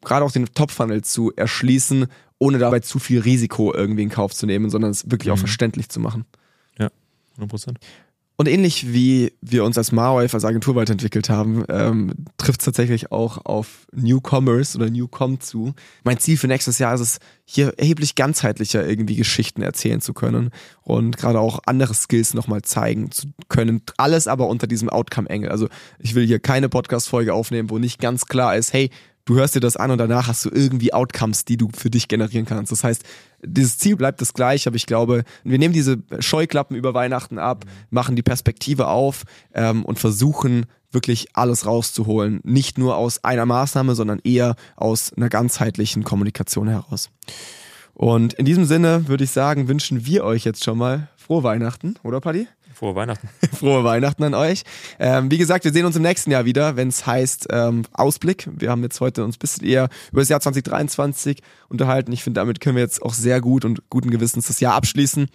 gerade 0.00 0.24
auch 0.24 0.32
den 0.32 0.46
Top-Funnel 0.46 1.02
zu 1.02 1.32
erschließen, 1.36 2.06
ohne 2.38 2.58
dabei 2.58 2.80
zu 2.80 2.98
viel 2.98 3.20
Risiko 3.20 3.74
irgendwie 3.74 4.04
in 4.04 4.08
Kauf 4.08 4.32
zu 4.32 4.46
nehmen, 4.46 4.70
sondern 4.70 4.90
es 4.90 5.10
wirklich 5.10 5.26
mhm. 5.26 5.34
auch 5.34 5.38
verständlich 5.38 5.90
zu 5.90 6.00
machen. 6.00 6.24
Ja, 6.78 6.88
100 7.32 7.50
Prozent. 7.50 7.78
Und 8.40 8.46
ähnlich 8.46 8.92
wie 8.92 9.32
wir 9.40 9.64
uns 9.64 9.76
als 9.76 9.90
Marwave 9.90 10.32
als 10.32 10.44
Agentur 10.44 10.76
weiterentwickelt 10.76 11.28
haben, 11.28 11.64
ähm, 11.68 12.12
trifft 12.36 12.60
es 12.60 12.66
tatsächlich 12.66 13.10
auch 13.10 13.44
auf 13.44 13.88
Newcomers 13.92 14.76
oder 14.76 14.88
Newcom 14.88 15.40
zu. 15.40 15.74
Mein 16.04 16.18
Ziel 16.20 16.36
für 16.36 16.46
nächstes 16.46 16.78
Jahr 16.78 16.94
ist 16.94 17.00
es, 17.00 17.18
hier 17.44 17.74
erheblich 17.78 18.14
ganzheitlicher 18.14 18.86
irgendwie 18.86 19.16
Geschichten 19.16 19.62
erzählen 19.62 20.00
zu 20.00 20.14
können 20.14 20.50
und 20.82 21.16
gerade 21.16 21.40
auch 21.40 21.58
andere 21.66 21.94
Skills 21.94 22.32
nochmal 22.32 22.62
zeigen 22.62 23.10
zu 23.10 23.26
können. 23.48 23.82
Alles 23.96 24.28
aber 24.28 24.46
unter 24.46 24.68
diesem 24.68 24.88
Outcome-Engel. 24.88 25.50
Also 25.50 25.68
ich 25.98 26.14
will 26.14 26.24
hier 26.24 26.38
keine 26.38 26.68
Podcast-Folge 26.68 27.34
aufnehmen, 27.34 27.70
wo 27.70 27.78
nicht 27.78 28.00
ganz 28.00 28.26
klar 28.26 28.54
ist, 28.54 28.72
hey, 28.72 28.90
du 29.28 29.36
hörst 29.36 29.54
dir 29.54 29.60
das 29.60 29.76
an 29.76 29.90
und 29.90 29.98
danach 29.98 30.26
hast 30.26 30.46
du 30.46 30.50
irgendwie 30.50 30.94
Outcomes, 30.94 31.44
die 31.44 31.58
du 31.58 31.68
für 31.76 31.90
dich 31.90 32.08
generieren 32.08 32.46
kannst. 32.46 32.72
Das 32.72 32.82
heißt, 32.82 33.04
dieses 33.44 33.76
Ziel 33.76 33.94
bleibt 33.94 34.22
das 34.22 34.32
gleiche, 34.32 34.70
aber 34.70 34.76
ich 34.76 34.86
glaube, 34.86 35.22
wir 35.44 35.58
nehmen 35.58 35.74
diese 35.74 35.98
Scheuklappen 36.18 36.74
über 36.76 36.94
Weihnachten 36.94 37.38
ab, 37.38 37.66
machen 37.90 38.16
die 38.16 38.22
Perspektive 38.22 38.88
auf 38.88 39.24
ähm, 39.52 39.84
und 39.84 39.98
versuchen 39.98 40.64
wirklich 40.90 41.28
alles 41.34 41.66
rauszuholen. 41.66 42.40
Nicht 42.42 42.78
nur 42.78 42.96
aus 42.96 43.22
einer 43.22 43.44
Maßnahme, 43.44 43.94
sondern 43.94 44.20
eher 44.24 44.56
aus 44.76 45.12
einer 45.12 45.28
ganzheitlichen 45.28 46.04
Kommunikation 46.04 46.66
heraus. 46.66 47.10
Und 47.92 48.32
in 48.34 48.46
diesem 48.46 48.64
Sinne 48.64 49.08
würde 49.08 49.24
ich 49.24 49.30
sagen, 49.30 49.68
wünschen 49.68 50.06
wir 50.06 50.24
euch 50.24 50.44
jetzt 50.44 50.64
schon 50.64 50.78
mal 50.78 51.08
frohe 51.16 51.42
Weihnachten, 51.42 51.96
oder 52.02 52.20
Paddy? 52.20 52.48
Frohe 52.78 52.94
Weihnachten. 52.94 53.28
Frohe 53.58 53.82
Weihnachten 53.82 54.22
an 54.22 54.34
euch. 54.34 54.62
Ähm, 55.00 55.32
wie 55.32 55.38
gesagt, 55.38 55.64
wir 55.64 55.72
sehen 55.72 55.84
uns 55.84 55.96
im 55.96 56.02
nächsten 56.02 56.30
Jahr 56.30 56.44
wieder, 56.44 56.76
wenn 56.76 56.86
es 56.86 57.06
heißt 57.06 57.48
ähm, 57.50 57.82
Ausblick. 57.92 58.48
Wir 58.52 58.70
haben 58.70 58.84
jetzt 58.84 59.00
heute 59.00 59.24
uns 59.24 59.34
ein 59.34 59.40
bisschen 59.40 59.66
eher 59.66 59.88
über 60.12 60.20
das 60.20 60.28
Jahr 60.28 60.40
2023 60.40 61.42
unterhalten. 61.68 62.12
Ich 62.12 62.22
finde, 62.22 62.38
damit 62.38 62.60
können 62.60 62.76
wir 62.76 62.82
jetzt 62.82 63.02
auch 63.02 63.14
sehr 63.14 63.40
gut 63.40 63.64
und 63.64 63.90
guten 63.90 64.10
Gewissens 64.10 64.46
das 64.46 64.60
Jahr 64.60 64.74
abschließen. 64.74 65.26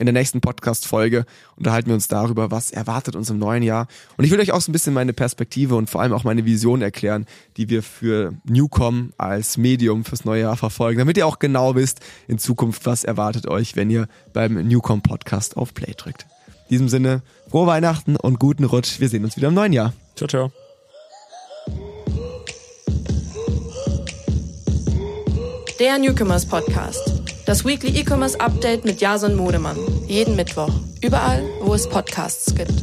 In 0.00 0.06
der 0.06 0.12
nächsten 0.12 0.40
Podcast-Folge 0.40 1.24
unterhalten 1.54 1.86
wir 1.86 1.94
uns 1.94 2.08
darüber, 2.08 2.50
was 2.50 2.72
erwartet 2.72 3.14
uns 3.14 3.30
im 3.30 3.38
neuen 3.38 3.62
Jahr. 3.62 3.86
Und 4.16 4.24
ich 4.24 4.32
will 4.32 4.40
euch 4.40 4.50
auch 4.50 4.60
so 4.60 4.70
ein 4.70 4.72
bisschen 4.72 4.92
meine 4.92 5.12
Perspektive 5.12 5.76
und 5.76 5.88
vor 5.88 6.02
allem 6.02 6.12
auch 6.12 6.24
meine 6.24 6.44
Vision 6.44 6.82
erklären, 6.82 7.26
die 7.56 7.68
wir 7.68 7.84
für 7.84 8.34
Newcom 8.44 9.12
als 9.18 9.56
Medium 9.56 10.04
fürs 10.04 10.24
neue 10.24 10.42
Jahr 10.42 10.56
verfolgen, 10.56 10.98
damit 10.98 11.16
ihr 11.16 11.28
auch 11.28 11.38
genau 11.38 11.76
wisst 11.76 12.00
in 12.26 12.38
Zukunft, 12.38 12.86
was 12.86 13.04
erwartet 13.04 13.46
euch, 13.46 13.76
wenn 13.76 13.88
ihr 13.88 14.08
beim 14.32 14.54
Newcom 14.54 15.00
Podcast 15.00 15.56
auf 15.56 15.74
Play 15.74 15.94
drückt. 15.96 16.26
In 16.68 16.74
diesem 16.74 16.88
Sinne, 16.90 17.22
frohe 17.50 17.66
Weihnachten 17.66 18.16
und 18.16 18.38
guten 18.38 18.64
Rutsch. 18.64 19.00
Wir 19.00 19.08
sehen 19.08 19.24
uns 19.24 19.36
wieder 19.36 19.48
im 19.48 19.54
neuen 19.54 19.72
Jahr. 19.72 19.94
Ciao, 20.16 20.28
ciao. 20.28 20.52
Der 25.80 25.98
Newcomers 25.98 26.44
Podcast. 26.44 27.22
Das 27.46 27.64
Weekly 27.64 27.98
E-Commerce 27.98 28.38
Update 28.38 28.84
mit 28.84 29.00
Jason 29.00 29.34
Modemann. 29.34 29.78
Jeden 30.06 30.36
Mittwoch. 30.36 30.72
Überall, 31.00 31.42
wo 31.62 31.72
es 31.72 31.88
Podcasts 31.88 32.54
gibt. 32.54 32.74